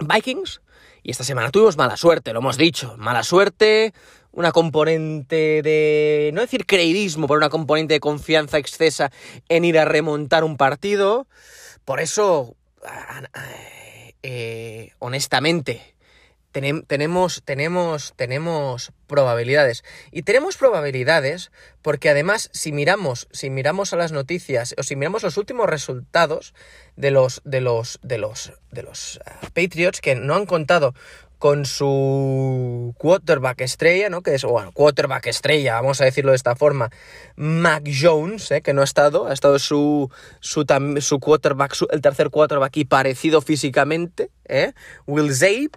Vikings. 0.00 0.60
Y 1.04 1.12
esta 1.12 1.22
semana 1.22 1.50
tuvimos 1.50 1.76
mala 1.76 1.96
suerte, 1.96 2.32
lo 2.32 2.40
hemos 2.40 2.58
dicho, 2.58 2.96
mala 2.98 3.22
suerte, 3.22 3.94
una 4.32 4.50
componente 4.50 5.62
de 5.62 6.32
no 6.34 6.40
decir 6.40 6.66
creidismo, 6.66 7.28
pero 7.28 7.38
una 7.38 7.50
componente 7.50 7.94
de 7.94 8.00
confianza 8.00 8.58
excesa 8.58 9.12
en 9.48 9.64
ir 9.64 9.78
a 9.78 9.84
remontar 9.84 10.42
un 10.42 10.56
partido. 10.56 11.28
Por 11.84 12.00
eso 12.00 12.56
eh, 14.24 14.90
honestamente 14.98 15.94
tenemos, 16.52 17.42
tenemos, 17.44 18.12
tenemos 18.16 18.92
probabilidades. 19.06 19.84
Y 20.10 20.22
tenemos 20.22 20.56
probabilidades 20.56 21.50
porque 21.82 22.10
además, 22.10 22.50
si 22.52 22.72
miramos, 22.72 23.28
si 23.32 23.50
miramos 23.50 23.92
a 23.92 23.96
las 23.96 24.12
noticias, 24.12 24.74
o 24.78 24.82
si 24.82 24.96
miramos 24.96 25.22
los 25.22 25.36
últimos 25.36 25.68
resultados 25.68 26.54
de 26.96 27.10
los, 27.10 27.42
de 27.44 27.60
los, 27.60 27.98
de 28.02 28.18
los, 28.18 28.52
de 28.70 28.82
los 28.82 29.20
ah, 29.26 29.40
Patriots 29.54 30.00
que 30.00 30.14
no 30.14 30.34
han 30.34 30.46
contado 30.46 30.94
con 31.38 31.66
su 31.66 32.94
quarterback 32.98 33.60
estrella, 33.60 34.10
¿no? 34.10 34.22
Que 34.22 34.34
es, 34.34 34.42
bueno, 34.42 34.72
quarterback 34.72 35.26
estrella, 35.26 35.74
vamos 35.74 36.00
a 36.00 36.04
decirlo 36.04 36.32
de 36.32 36.36
esta 36.36 36.56
forma, 36.56 36.90
Mac 37.36 37.84
Jones, 37.88 38.50
¿eh? 38.50 38.60
que 38.60 38.72
no 38.72 38.80
ha 38.80 38.84
estado, 38.84 39.28
ha 39.28 39.32
estado 39.32 39.60
su, 39.60 40.10
su, 40.40 40.66
su 41.00 41.20
quarterback, 41.20 41.76
el 41.90 42.00
tercer 42.00 42.30
quarterback 42.30 42.76
y 42.78 42.84
parecido 42.86 43.40
físicamente, 43.40 44.30
¿eh? 44.46 44.72
Will 45.06 45.32
Zabe, 45.32 45.70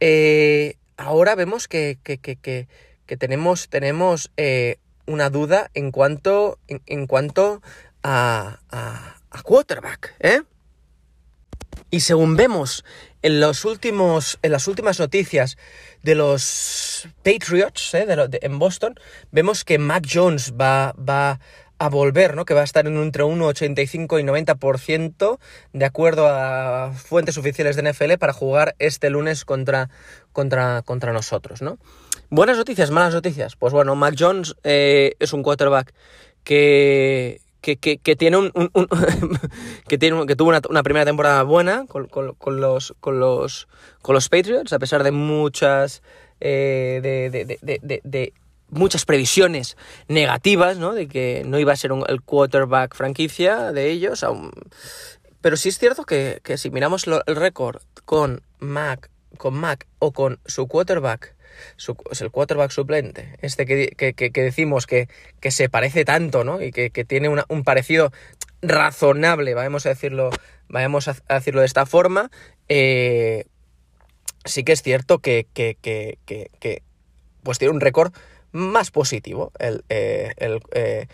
eh, 0.00 0.76
ahora 0.96 1.34
vemos 1.34 1.68
que, 1.68 1.98
que, 2.02 2.18
que, 2.18 2.36
que 2.36 3.16
tenemos, 3.16 3.68
tenemos 3.68 4.30
eh, 4.36 4.76
una 5.06 5.30
duda 5.30 5.70
en 5.74 5.90
cuanto, 5.90 6.58
en, 6.68 7.06
cuanto 7.06 7.62
a, 8.02 8.60
a, 8.70 9.16
a, 9.30 9.42
quarterback, 9.42 10.14
¿eh? 10.20 10.42
Y 11.90 12.00
según 12.00 12.36
vemos 12.36 12.84
en, 13.22 13.40
los 13.40 13.64
últimos, 13.64 14.38
en 14.42 14.52
las 14.52 14.68
últimas 14.68 14.98
noticias 14.98 15.56
de 16.02 16.14
los 16.14 17.08
Patriots 17.24 17.94
¿eh? 17.94 18.04
de 18.04 18.38
en 18.42 18.58
Boston, 18.58 18.94
vemos 19.32 19.64
que 19.64 19.78
Mac 19.78 20.06
Jones 20.10 20.52
va, 20.52 20.92
va 20.92 21.40
a 21.78 21.88
volver, 21.88 22.34
¿no? 22.34 22.44
Que 22.44 22.54
va 22.54 22.62
a 22.62 22.64
estar 22.64 22.86
en 22.86 22.96
entre 22.96 23.24
1,85 23.24 24.20
y 24.20 24.24
90% 24.24 25.38
de 25.72 25.84
acuerdo 25.84 26.26
a 26.28 26.92
fuentes 26.92 27.38
oficiales 27.38 27.76
de 27.76 27.90
NFL 27.90 28.14
para 28.18 28.32
jugar 28.32 28.74
este 28.78 29.10
lunes 29.10 29.44
contra, 29.44 29.88
contra, 30.32 30.82
contra 30.82 31.12
nosotros, 31.12 31.62
¿no? 31.62 31.78
Buenas 32.30 32.56
noticias, 32.56 32.90
malas 32.90 33.14
noticias. 33.14 33.56
Pues 33.56 33.72
bueno, 33.72 33.94
Mac 33.94 34.14
Jones 34.18 34.56
eh, 34.64 35.14
es 35.18 35.32
un 35.32 35.42
quarterback 35.42 35.94
que, 36.44 37.40
que, 37.60 37.76
que, 37.76 37.98
tiene 38.16 38.36
un, 38.36 38.52
que 39.88 39.98
tiene 39.98 40.26
que 40.26 40.36
tuvo 40.36 40.50
una, 40.50 40.82
primera 40.82 41.04
temporada 41.06 41.42
buena 41.44 41.86
con, 41.86 42.08
los 42.12 42.36
con 43.00 43.20
los 43.20 43.68
con 44.02 44.14
los 44.14 44.28
Patriots 44.28 44.72
a 44.72 44.78
pesar 44.78 45.04
de 45.04 45.10
muchas 45.10 46.02
eh, 46.40 47.00
de, 47.02 47.30
de, 47.30 48.00
de 48.04 48.32
muchas 48.70 49.04
previsiones 49.04 49.76
negativas, 50.08 50.78
¿no? 50.78 50.92
De 50.92 51.08
que 51.08 51.42
no 51.46 51.58
iba 51.58 51.72
a 51.72 51.76
ser 51.76 51.92
el 52.08 52.22
quarterback 52.22 52.94
franquicia 52.94 53.72
de 53.72 53.90
ellos. 53.90 54.24
Pero 55.40 55.56
sí 55.56 55.68
es 55.68 55.78
cierto 55.78 56.04
que, 56.04 56.40
si 56.56 56.70
miramos 56.70 57.06
el 57.06 57.36
récord 57.36 57.80
con 58.04 58.42
Mac, 58.58 59.10
con 59.36 59.54
Mac 59.54 59.86
o 59.98 60.12
con 60.12 60.40
su 60.46 60.66
quarterback, 60.66 61.34
es 62.10 62.20
el 62.20 62.30
quarterback 62.30 62.70
suplente, 62.70 63.36
este 63.40 63.66
que, 63.66 64.30
decimos 64.34 64.86
que, 64.86 65.08
se 65.50 65.68
parece 65.68 66.04
tanto, 66.04 66.44
¿no? 66.44 66.62
Y 66.62 66.70
que, 66.72 66.90
tiene 67.04 67.28
un 67.28 67.64
parecido 67.64 68.12
razonable, 68.62 69.54
vamos 69.54 69.86
a 69.86 69.90
decirlo, 69.90 70.30
vamos 70.68 71.08
a 71.08 71.16
decirlo 71.28 71.60
de 71.60 71.66
esta 71.66 71.86
forma, 71.86 72.30
eh, 72.68 73.44
sí 74.44 74.64
que 74.64 74.72
es 74.72 74.82
cierto 74.82 75.20
que, 75.20 75.46
que, 75.54 76.82
pues 77.42 77.58
tiene 77.58 77.72
un 77.72 77.80
récord 77.80 78.12
más 78.58 78.90
positivo, 78.90 79.52
el, 79.58 79.84
eh, 79.88 80.34
el 80.36 80.60
eh, 80.72 81.06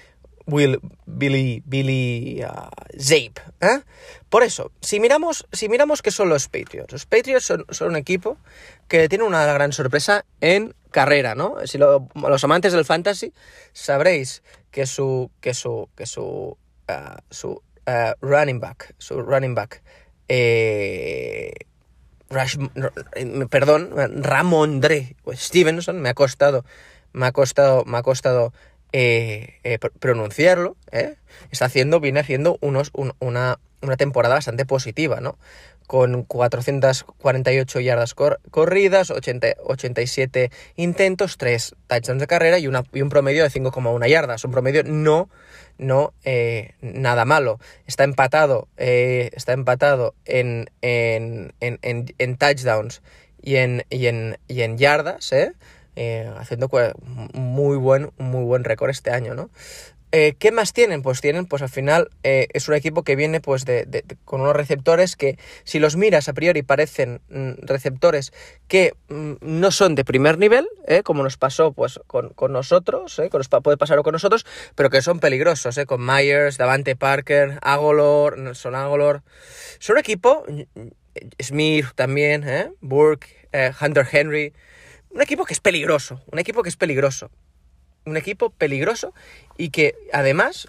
Will, 0.47 0.81
Billy, 1.07 1.63
Billy 1.65 2.45
uh. 2.45 2.69
¿eh? 3.61 3.81
Por 4.29 4.43
eso, 4.43 4.73
si 4.81 5.01
miramos, 5.01 5.47
si 5.53 5.69
miramos 5.69 6.03
qué 6.03 6.11
son 6.11 6.29
los 6.29 6.49
Patriots, 6.49 6.93
los 6.93 7.07
Patriots 7.07 7.45
son, 7.45 7.65
un 7.81 7.97
equipo 7.97 8.37
que 8.89 9.09
tiene 9.09 9.25
una 9.25 9.47
gran 9.47 9.73
sorpresa 9.73 10.25
en 10.41 10.75
carrera, 10.91 11.35
¿no? 11.35 11.57
Si 11.65 11.79
los 11.79 12.45
amantes 12.45 12.73
del 12.73 12.85
fantasy 12.85 13.33
sabréis 13.73 14.43
que 14.71 14.87
su, 14.87 15.31
que 15.41 15.55
su, 15.55 15.89
que 15.97 16.07
su, 16.07 16.23
uh, 16.89 17.17
su 17.31 17.51
uh, 17.53 17.61
running 18.21 18.61
back, 18.61 18.95
su 18.99 19.23
running 19.23 19.55
back, 19.55 19.83
perdón, 23.51 23.91
Ramondre 24.23 25.17
Stevenson 25.33 26.01
me 26.01 26.11
ha 26.11 26.15
costado 26.15 26.65
me 27.15 27.27
ha 27.27 27.33
costado, 27.33 27.85
me 27.87 27.97
ha 27.97 28.03
costado 28.03 28.53
eh, 28.93 29.55
eh, 29.65 29.79
pronunciarlo, 29.99 30.77
¿eh? 30.93 31.15
está 31.51 31.65
haciendo, 31.65 32.01
viene 32.01 32.21
haciendo 32.21 32.59
unos, 32.61 32.91
una, 32.93 33.59
una, 33.81 33.97
temporada 33.97 34.37
bastante 34.37 34.67
positiva, 34.67 35.21
¿no? 35.21 35.39
Con 35.87 36.23
448 36.25 37.81
yardas 37.81 38.15
corridas, 38.15 39.11
80, 39.11 39.49
87 39.65 40.51
intentos, 40.77 41.39
3 41.39 41.75
touchdowns 41.89 42.21
de 42.21 42.27
carrera 42.27 42.59
y, 42.59 42.69
una, 42.69 42.85
y 42.93 43.03
un 43.03 43.09
promedio 43.09 43.43
de 43.43 43.51
5,1 43.51 44.09
yardas. 44.09 44.45
Un 44.45 44.53
promedio 44.53 44.83
no, 44.85 45.29
no 45.77 46.15
nada 46.81 47.25
malo. 47.25 47.59
Está 47.87 48.05
empatado, 48.05 48.69
está 48.77 49.53
empatado 49.53 50.15
en, 50.25 50.71
en, 50.83 51.53
en, 51.61 51.79
en, 52.17 52.37
touchdowns 52.37 53.03
y 53.43 53.57
en, 53.57 53.85
y 53.91 54.07
en, 54.07 54.39
y 54.49 54.63
en 54.63 54.79
yardas, 54.79 55.33
¿eh? 55.33 55.53
Eh, 55.97 56.29
haciendo 56.39 56.69
muy 57.35 57.77
buen, 57.77 58.11
muy 58.19 58.45
buen 58.45 58.65
récord 58.65 58.91
este 58.91 59.11
año, 59.11 59.35
¿no? 59.35 59.51
eh, 60.17 60.37
¿qué 60.39 60.53
más 60.53 60.73
tienen? 60.73 61.03
Pues 61.03 61.21
tienen, 61.21 61.47
pues 61.47 61.61
al 61.61 61.69
final 61.69 62.09
eh, 62.23 62.47
es 62.53 62.69
un 62.69 62.75
equipo 62.75 63.03
que 63.03 63.17
viene 63.17 63.41
pues 63.41 63.65
con 64.25 64.43
unos 64.43 64.55
receptores 64.55 65.17
que 65.17 65.39
si 65.65 65.81
los 65.81 65.97
miras 65.97 66.29
a 66.29 66.35
priori 66.35 66.63
parecen 66.63 67.21
mm, 67.31 67.67
receptores 67.67 68.33
que 68.69 68.95
mm, 69.09 69.33
no 69.41 69.73
son 69.73 69.97
de 69.97 70.05
primer 70.05 70.39
nivel, 70.39 70.69
como 71.03 71.25
nos 71.25 71.37
pasó 71.37 71.73
pues 71.73 71.99
con, 72.07 72.33
nosotros, 72.53 73.19
¿eh? 73.19 73.29
nos 73.33 73.49
puede 73.49 73.77
pasar 73.77 74.01
con 74.03 74.13
nosotros, 74.13 74.47
pero 74.77 74.89
que 74.89 75.03
son 75.03 75.19
peligrosos, 75.19 75.81
con 75.85 76.07
Myers, 76.07 76.59
Davante 76.59 76.95
Parker, 76.95 77.59
Agolor, 77.61 78.39
Nelson 78.39 78.77
Agolor. 78.77 79.25
Son 79.81 79.95
un 79.95 79.99
equipo, 79.99 80.45
mm, 80.47 80.89
Smith 81.43 81.87
también. 81.97 82.45
Burke, 82.81 83.49
Hunter 83.81 84.07
Henry, 84.13 84.53
un 85.15 85.23
equipo 85.23 85.45
que 85.45 85.55
es 85.55 85.61
peligroso, 85.61 86.21
un 86.31 86.39
equipo 86.39 86.63
que 86.63 86.69
es 86.69 86.77
peligroso 86.77 87.31
un 88.07 88.17
equipo 88.17 88.51
peligroso 88.51 89.15
y 89.57 89.71
que 89.71 89.95
además, 90.13 90.69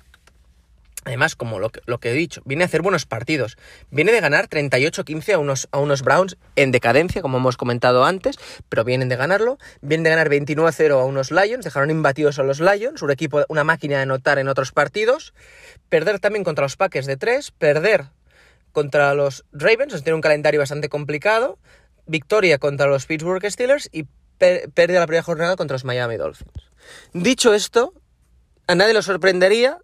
además 1.03 1.35
como 1.35 1.59
lo 1.59 1.69
que, 1.69 1.81
lo 1.85 1.99
que, 1.99 2.11
he 2.11 2.13
dicho, 2.13 2.41
viene 2.45 2.63
a 2.63 2.67
hacer 2.67 2.81
buenos 2.81 3.05
partidos. 3.05 3.57
Viene 3.91 4.11
de 4.11 4.21
ganar 4.21 4.47
38-15 4.47 5.33
a 5.33 5.37
unos, 5.39 5.67
a 5.71 5.79
unos 5.79 6.01
Browns 6.01 6.37
en 6.55 6.71
decadencia, 6.71 7.21
como 7.21 7.37
hemos 7.37 7.57
comentado 7.57 8.05
antes, 8.05 8.37
pero 8.69 8.83
vienen 8.83 9.09
de 9.09 9.15
ganarlo. 9.15 9.57
Vienen 9.81 10.03
de 10.03 10.09
ganar 10.11 10.29
29-0 10.29 10.91
a 10.91 11.05
unos 11.05 11.31
Lions, 11.31 11.65
dejaron 11.65 11.91
imbatidos 11.91 12.39
a 12.39 12.43
los 12.43 12.59
Lions, 12.59 13.01
un 13.01 13.11
equipo, 13.11 13.43
una 13.49 13.63
máquina 13.63 13.97
de 13.97 14.03
anotar 14.03 14.39
en 14.39 14.47
otros 14.47 14.71
partidos. 14.71 15.33
Perder 15.89 16.19
también 16.19 16.43
contra 16.43 16.63
los 16.63 16.77
Packers 16.77 17.05
de 17.05 17.17
3, 17.17 17.51
perder 17.51 18.05
contra 18.71 19.13
los 19.13 19.45
Ravens, 19.53 20.03
tiene 20.03 20.15
un 20.15 20.21
calendario 20.21 20.59
bastante 20.59 20.89
complicado. 20.89 21.57
Victoria 22.07 22.59
contra 22.59 22.85
los 22.85 23.07
Pittsburgh 23.07 23.43
Steelers 23.49 23.89
y 23.91 24.05
pérdida 24.37 24.99
la 24.99 25.07
primera 25.07 25.23
jornada 25.23 25.55
contra 25.55 25.75
los 25.75 25.85
Miami 25.85 26.17
Dolphins. 26.17 26.51
Dicho 27.13 27.53
esto, 27.53 27.93
a 28.67 28.75
nadie 28.75 28.93
le 28.93 29.01
sorprendería 29.01 29.79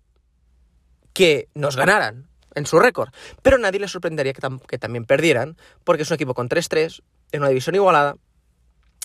que 1.14 1.50
nos 1.54 1.76
ganaran 1.76 2.28
en 2.56 2.66
su 2.66 2.80
récord, 2.80 3.10
pero 3.42 3.58
a 3.58 3.60
nadie 3.60 3.80
le 3.80 3.88
sorprendería 3.88 4.34
que, 4.34 4.42
que 4.68 4.78
también 4.78 5.06
perdieran, 5.06 5.58
porque 5.84 6.04
es 6.04 6.10
un 6.10 6.16
equipo 6.16 6.34
con 6.34 6.50
3-3, 6.50 7.02
en 7.32 7.40
una 7.40 7.50
división 7.50 7.76
igualada 7.76 8.16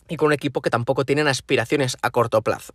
y 0.09 0.17
con 0.17 0.27
un 0.27 0.33
equipo 0.33 0.63
que 0.63 0.71
tampoco 0.71 1.05
tienen 1.05 1.29
aspiraciones 1.29 1.97
a 2.03 2.11
corto 2.11 2.43
plazo. 2.43 2.75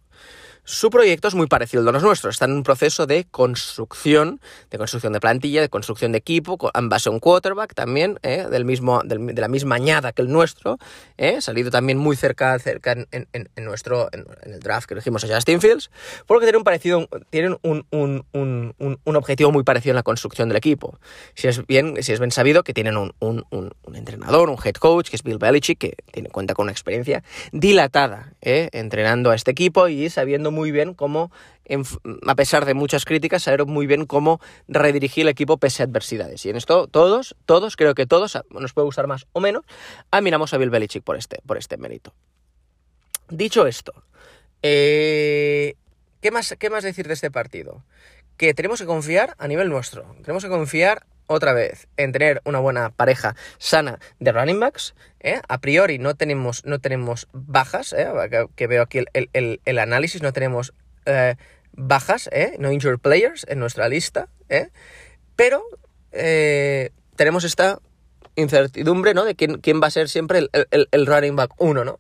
Su 0.64 0.92
proyecto 0.92 1.28
es 1.28 1.34
muy 1.34 1.48
parecido 1.48 1.82
al 1.82 1.88
de 1.88 1.92
los 1.94 2.04
nuestros. 2.04 2.36
Está 2.36 2.46
en 2.46 2.52
un 2.52 2.64
proceso 2.64 3.08
de 3.08 3.26
construcción, 3.26 4.40
de 4.70 4.78
construcción 4.78 5.12
de 5.12 5.20
plantilla, 5.20 5.60
de 5.60 5.70
construcción 5.70 6.12
de 6.12 6.20
equipo, 6.20 6.58
en 6.74 6.88
base 6.88 7.10
a 7.10 7.12
un 7.12 7.20
quarterback 7.20 7.74
también, 7.74 8.20
¿eh? 8.22 8.46
del 8.50 8.64
mismo, 8.64 9.02
de 9.04 9.42
la 9.42 9.48
misma 9.48 9.76
añada 9.76 10.12
que 10.12 10.22
el 10.22 10.30
nuestro. 10.30 10.78
¿eh? 11.18 11.42
Salido 11.42 11.72
también 11.72 11.98
muy 11.98 12.16
cerca, 12.16 12.58
cerca 12.60 12.92
en, 12.92 13.28
nuestro, 13.58 14.10
en, 14.12 14.26
el 14.44 14.60
draft 14.60 14.88
que 14.88 14.94
elegimos 14.94 15.24
a 15.24 15.34
Justin 15.34 15.62
Fields, 15.62 15.90
porque 16.28 16.46
tienen 16.46 16.60
un 16.60 16.64
parecido, 16.64 17.10
tienen 17.32 17.58
un, 17.64 17.86
un, 17.90 18.26
un, 18.32 19.16
objetivo 19.16 19.52
muy 19.52 19.64
parecido 19.64 19.92
en 19.92 19.96
la 19.98 20.04
construcción 20.04 20.48
del 20.48 20.58
equipo. 20.58 21.00
Si 21.34 21.48
es 21.48 21.66
bien, 21.66 22.02
si 22.04 22.14
es 22.14 22.20
bien 22.20 22.32
sabido 22.32 22.64
que 22.64 22.74
tienen 22.74 22.98
un, 22.98 23.14
entrenador, 23.94 24.50
un 24.50 24.58
head 24.64 24.76
coach, 24.76 25.10
que 25.10 25.16
es 25.16 25.24
Bill 25.24 25.40
Belichick, 25.40 25.80
que 25.80 25.96
tiene 26.12 26.30
cuenta 26.30 26.54
con 26.54 26.66
una 26.66 26.72
experiencia 26.72 27.24
dilatada 27.52 28.34
¿eh? 28.42 28.70
entrenando 28.74 29.32
a 29.32 29.36
este 29.36 29.52
equipo 29.52 29.88
y 29.88 30.10
sabiendo 30.10 30.51
muy 30.52 30.72
bien 30.72 30.94
cómo, 30.94 31.32
a 32.28 32.36
pesar 32.36 32.66
de 32.66 32.74
muchas 32.74 33.06
críticas, 33.06 33.44
saber 33.44 33.66
muy 33.66 33.88
bien 33.88 34.06
cómo 34.06 34.40
redirigir 34.68 35.24
el 35.24 35.30
equipo 35.30 35.58
pese 35.58 35.84
a 35.84 35.86
adversidades. 35.86 36.46
Y 36.46 36.50
en 36.50 36.58
esto 36.58 36.88
todos, 36.88 37.36
todos, 37.46 37.76
creo 37.76 37.96
que 37.96 38.06
todos, 38.06 38.38
nos 38.50 38.74
puede 38.74 38.86
gustar 38.86 39.08
más 39.08 39.28
o 39.34 39.40
menos, 39.40 39.64
admiramos 40.12 40.54
a 40.54 40.58
Bill 40.58 40.70
Belichick 40.70 41.04
por 41.04 41.18
este, 41.18 41.40
por 41.46 41.58
este 41.58 41.78
mérito. 41.78 42.14
Dicho 43.30 43.66
esto, 43.66 43.94
eh, 44.62 45.76
¿qué, 46.22 46.32
más, 46.32 46.56
¿qué 46.60 46.70
más 46.70 46.84
decir 46.84 47.08
de 47.08 47.14
este 47.14 47.32
partido? 47.32 47.84
Que 48.38 48.54
tenemos 48.54 48.80
que 48.80 48.86
confiar 48.86 49.36
a 49.38 49.48
nivel 49.48 49.70
nuestro. 49.70 50.16
Tenemos 50.22 50.44
que 50.44 50.50
confiar 50.50 51.06
otra 51.32 51.54
vez 51.54 51.88
en 51.98 52.12
tener 52.12 52.42
una 52.46 52.60
buena 52.60 52.90
pareja 52.90 53.36
sana 53.58 54.00
de 54.20 54.32
running 54.32 54.60
backs. 54.60 54.94
¿eh? 55.20 55.42
A 55.48 55.60
priori 55.60 55.98
no 55.98 56.16
tenemos, 56.16 56.66
no 56.66 56.80
tenemos 56.80 57.28
bajas, 57.34 57.94
¿eh? 57.94 58.08
que, 58.56 58.68
veo 58.68 58.84
aquí 58.84 59.04
el, 59.14 59.80
análisis, 59.80 60.22
no 60.22 60.34
tenemos 60.34 60.74
eh, 61.06 61.36
bajas, 61.74 62.30
no 62.60 62.72
injured 62.72 63.00
players 63.00 63.46
en 63.50 63.60
nuestra 63.60 63.88
lista, 63.90 64.28
pero 65.36 65.64
tenemos 66.12 67.44
esta 67.44 67.80
incertidumbre 68.36 69.14
¿no? 69.14 69.26
de 69.26 69.36
quién, 69.36 69.60
quién 69.60 69.82
va 69.82 69.88
a 69.88 69.92
ser 69.92 70.10
siempre 70.10 70.50
el, 70.72 71.06
running 71.06 71.36
back 71.36 71.52
1, 71.58 71.84
¿no? 71.86 72.00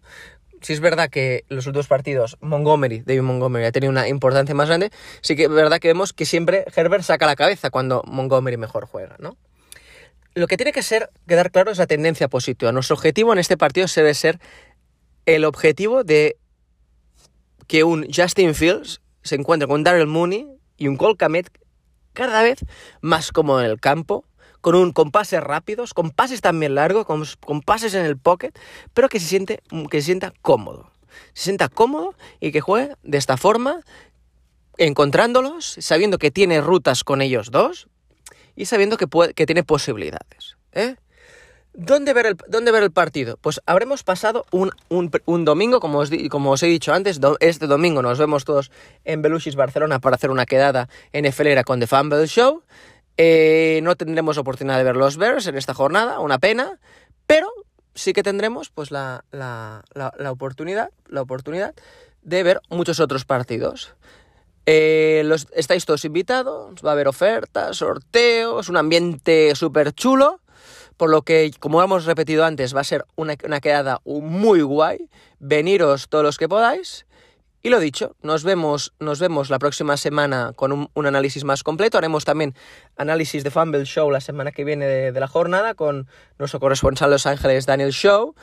Si 0.62 0.74
es 0.74 0.80
verdad 0.80 1.10
que 1.10 1.44
los 1.50 1.66
últimos 1.68 1.88
partidos 1.88 2.38
Montgomery, 2.42 3.00
David 3.00 3.22
Montgomery, 3.22 3.66
ha 3.66 3.72
tenido 3.72 3.92
una 3.92 4.08
importancia 4.08 4.56
más 4.56 4.68
grande, 4.68 4.92
sí 5.22 5.36
que 5.36 5.44
es 5.44 5.50
verdad 5.50 5.80
que 5.80 5.88
vemos 5.88 6.14
que 6.14 6.26
siempre 6.26 6.66
Herbert 6.76 7.04
saca 7.04 7.26
la 7.26 7.36
cabeza 7.36 7.70
cuando 7.70 8.04
Montgomery 8.06 8.58
mejor 8.58 8.86
juega, 8.86 9.16
¿no? 9.20 9.38
Lo 10.34 10.48
que 10.48 10.56
tiene 10.56 10.72
que 10.72 10.82
ser, 10.82 11.10
quedar 11.28 11.52
claro 11.52 11.72
es 11.72 11.78
la 11.78 11.88
tendencia 11.88 12.30
positiva. 12.30 12.72
Nuestro 12.72 12.96
objetivo 12.96 13.34
en 13.34 13.40
este 13.40 13.58
partido 13.58 13.88
debe 13.94 14.14
ser 14.14 14.40
el 15.26 15.44
objetivo 15.44 16.04
de 16.06 16.38
que 17.68 17.84
un 17.84 18.08
Justin 18.14 18.56
Fields 18.56 19.02
se 19.24 19.36
encuentre 19.36 19.68
con 19.68 19.84
Daryl 19.84 20.08
Mooney 20.08 20.48
y 20.78 20.88
un 20.88 20.96
Cole 20.96 21.18
Kamet 21.18 21.50
cada 22.14 22.44
vez 22.44 22.60
más 23.02 23.32
cómodo 23.32 23.62
en 23.62 23.70
el 23.70 23.80
campo, 23.80 24.26
con, 24.62 24.76
un, 24.76 24.92
con 24.92 25.12
pases 25.12 25.42
rápidos, 25.42 25.94
con 25.94 26.12
pases 26.12 26.42
también 26.42 26.76
largos, 26.76 27.06
con, 27.06 27.62
pases 27.62 27.94
en 27.94 28.06
el 28.06 28.18
pocket, 28.18 28.52
pero 28.94 29.10
que 29.10 29.20
se, 29.20 29.28
siente, 29.28 29.62
que 29.90 30.02
se 30.02 30.06
sienta 30.06 30.34
cómodo. 30.42 30.92
Se 31.34 31.44
sienta 31.46 31.68
cómodo 31.68 32.16
y 32.40 32.52
que 32.52 32.62
juegue 32.62 32.96
de 33.04 33.18
esta 33.18 33.38
forma, 33.38 33.82
encontrándolos, 34.78 35.76
sabiendo 35.80 36.18
que 36.18 36.32
tiene 36.32 36.62
rutas 36.62 37.04
con 37.04 37.22
ellos 37.22 37.52
dos 37.52 37.88
y 38.56 38.66
sabiendo 38.66 38.98
que, 38.98 39.46
tiene 39.46 39.64
posibilidades. 39.64 40.58
¿eh? 40.74 40.96
¿Dónde 41.74 42.14
ver, 42.14 42.26
el, 42.26 42.38
¿Dónde 42.48 42.72
ver 42.72 42.84
el 42.84 42.92
partido? 42.92 43.38
Pues 43.38 43.62
habremos 43.66 44.04
pasado 44.04 44.46
un, 44.52 45.46
domingo, 45.46 45.80
como 45.80 46.00
os, 46.00 46.12
he 46.12 46.68
dicho 46.68 46.94
antes, 46.94 47.20
este 47.40 47.68
domingo 47.68 48.02
nos 48.02 48.20
vemos 48.20 48.44
todos 48.44 48.72
en 49.06 49.22
Belushis 49.22 49.56
Barcelona 49.56 50.00
para 50.00 50.16
hacer 50.16 50.32
una 50.32 50.46
quedada 50.46 50.90
NFLera 51.14 51.64
con 51.64 51.80
The 51.80 51.88
Fumble 51.88 52.28
Show. 52.28 52.64
Eh, 53.18 53.80
no 53.84 53.96
tendremos 53.96 54.38
oportunidad 54.38 54.78
de 54.78 54.84
ver 54.84 54.96
los 54.96 55.18
Bears 55.18 55.48
en 55.48 55.58
esta 55.58 55.74
jornada, 55.74 56.20
una 56.20 56.40
pena, 56.40 56.80
pero 57.28 57.50
sí 57.94 58.14
que 58.14 58.24
tendremos 58.24 58.70
pues 58.70 58.92
la, 58.92 59.26
la, 59.32 59.84
la, 59.94 60.32
oportunidad, 60.32 60.92
la 61.08 61.22
oportunidad 61.22 61.76
de 62.22 62.44
ver 62.44 62.62
muchos 62.70 63.00
otros 63.00 63.26
partidos. 63.26 63.96
Eh, 64.66 65.24
los, 65.26 65.48
estáis 65.54 65.86
todos 65.86 66.06
invitados, 66.06 66.82
va 66.86 66.92
a 66.92 66.94
haber 66.94 67.08
ofertas, 67.08 67.78
sorteos, 67.78 68.70
un 68.70 68.78
ambiente 68.78 69.56
súper 69.56 69.94
chulo, 69.94 70.40
por 70.98 71.10
lo 71.10 71.24
que, 71.24 71.52
como 71.60 71.82
hemos 71.82 72.06
repetido 72.06 72.46
antes, 72.46 72.76
va 72.76 72.82
a 72.82 72.86
ser 72.86 73.06
una, 73.16 73.36
una 73.44 73.60
quedada 73.60 74.00
muy 74.06 74.62
guay. 74.62 75.10
Veniros 75.40 76.10
todos 76.10 76.24
los 76.24 76.38
que 76.38 76.48
podáis. 76.48 77.06
Y 77.64 77.70
lo 77.70 77.80
dicho, 77.80 78.16
nos 78.24 78.44
vemos, 78.44 78.94
nos 79.00 79.20
vemos 79.20 79.52
la 79.52 79.60
próxima 79.60 79.96
semana 79.96 80.54
con 80.56 80.90
un, 80.94 81.06
análisis 81.06 81.44
más 81.44 81.64
completo. 81.64 81.98
Haremos 81.98 82.26
también 82.26 82.56
análisis 82.98 83.44
de 83.44 83.52
Fumble 83.52 83.86
Show 83.86 84.10
la 84.10 84.20
semana 84.20 84.52
que 84.52 84.64
viene 84.64 84.88
de, 84.88 85.20
la 85.20 85.28
jornada 85.28 85.76
con 85.76 86.08
nuestro 86.40 86.60
corresponsal 86.60 87.10
de 87.10 87.16
Los 87.16 87.28
Ángeles, 87.28 87.68
Daniel 87.68 87.92
Show. 87.92 88.34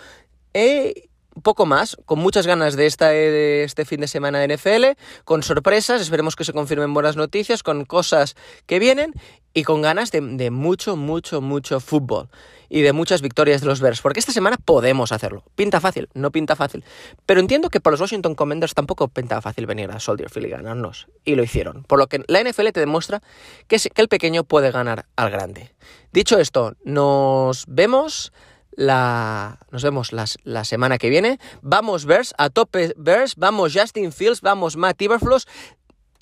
Y 0.55 1.11
poco 1.41 1.67
más, 1.67 1.97
con 2.05 2.19
muchas 2.19 2.47
ganas 2.47 2.77
de, 2.77 2.87
esta, 2.87 3.09
de 3.09 3.65
este 3.65 3.85
fin 3.85 4.01
de 4.01 4.09
semana 4.09 4.39
de 4.39 4.57
NFL, 4.57 5.01
con 5.25 5.43
sorpresas, 5.43 6.01
esperemos 6.01 6.37
que 6.37 6.45
se 6.45 6.53
confirmen 6.53 6.95
buenas 6.95 7.17
noticias, 7.17 7.63
con 7.63 7.85
cosas 7.85 8.37
que 8.67 8.79
vienen 8.79 9.15
y 9.55 9.65
con 9.65 9.83
ganas 9.83 10.13
de, 10.13 10.51
mucho, 10.51 10.97
mucho, 10.97 11.41
mucho 11.41 11.81
fútbol 11.81 12.29
y 12.69 12.83
de 12.83 12.93
muchas 12.93 13.23
victorias 13.23 13.61
de 13.61 13.67
los 13.67 13.81
Bears, 13.81 14.03
porque 14.03 14.21
esta 14.21 14.33
semana 14.33 14.57
podemos 14.63 15.11
hacerlo. 15.11 15.43
Pinta 15.55 15.81
fácil, 15.81 16.09
no 16.15 16.31
pinta 16.31 16.55
fácil. 16.55 16.85
Pero 17.27 17.41
entiendo 17.41 17.71
que 17.71 17.81
para 17.81 17.93
los 17.93 18.01
Washington 18.01 18.35
Commanders 18.35 18.75
tampoco 18.75 19.09
pinta 19.09 19.41
fácil 19.41 19.67
venir 19.67 19.91
a 19.91 20.01
Soldier 20.01 20.31
Field 20.31 20.47
y 20.47 20.51
ganarnos. 20.51 21.09
Y 21.25 21.35
lo 21.35 21.43
hicieron. 21.43 21.85
Por 21.85 21.99
lo 21.99 22.07
que 22.07 22.23
la 22.29 22.43
NFL 22.43 22.69
te 22.69 22.81
demuestra 22.81 23.23
que 23.67 23.81
el 23.97 24.09
pequeño 24.09 24.45
puede 24.45 24.71
ganar 24.71 25.07
al 25.17 25.31
grande. 25.31 25.75
Dicho 26.13 26.39
esto, 26.39 26.75
nos 26.85 27.65
vemos 27.67 28.33
la, 28.79 29.59
nos 29.73 29.83
vemos 29.83 30.13
la 30.13 30.65
semana 30.65 30.99
que 30.99 31.11
viene. 31.11 31.41
Vamos 31.63 32.05
Bears, 32.05 32.33
a 32.39 32.49
tope 32.49 32.95
Bears, 32.97 33.35
vamos 33.37 33.75
Justin 33.75 34.13
Fields, 34.13 34.41
vamos 34.41 34.77
Matt 34.77 35.03
Iberfloss. 35.03 35.49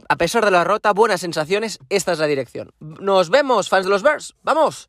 A 0.09 0.17
pesar 0.17 0.45
de 0.45 0.51
la 0.51 0.65
rota, 0.65 0.93
buenas 0.93 1.21
sensaciones, 1.21 1.79
esta 1.91 2.13
es 2.13 2.19
la 2.19 2.27
dirección. 2.27 2.73
Nos 2.81 3.29
vemos, 3.29 3.69
fans 3.69 3.85
de 3.85 3.91
los 3.91 4.03
Bears. 4.03 4.35
¡Vamos! 4.43 4.89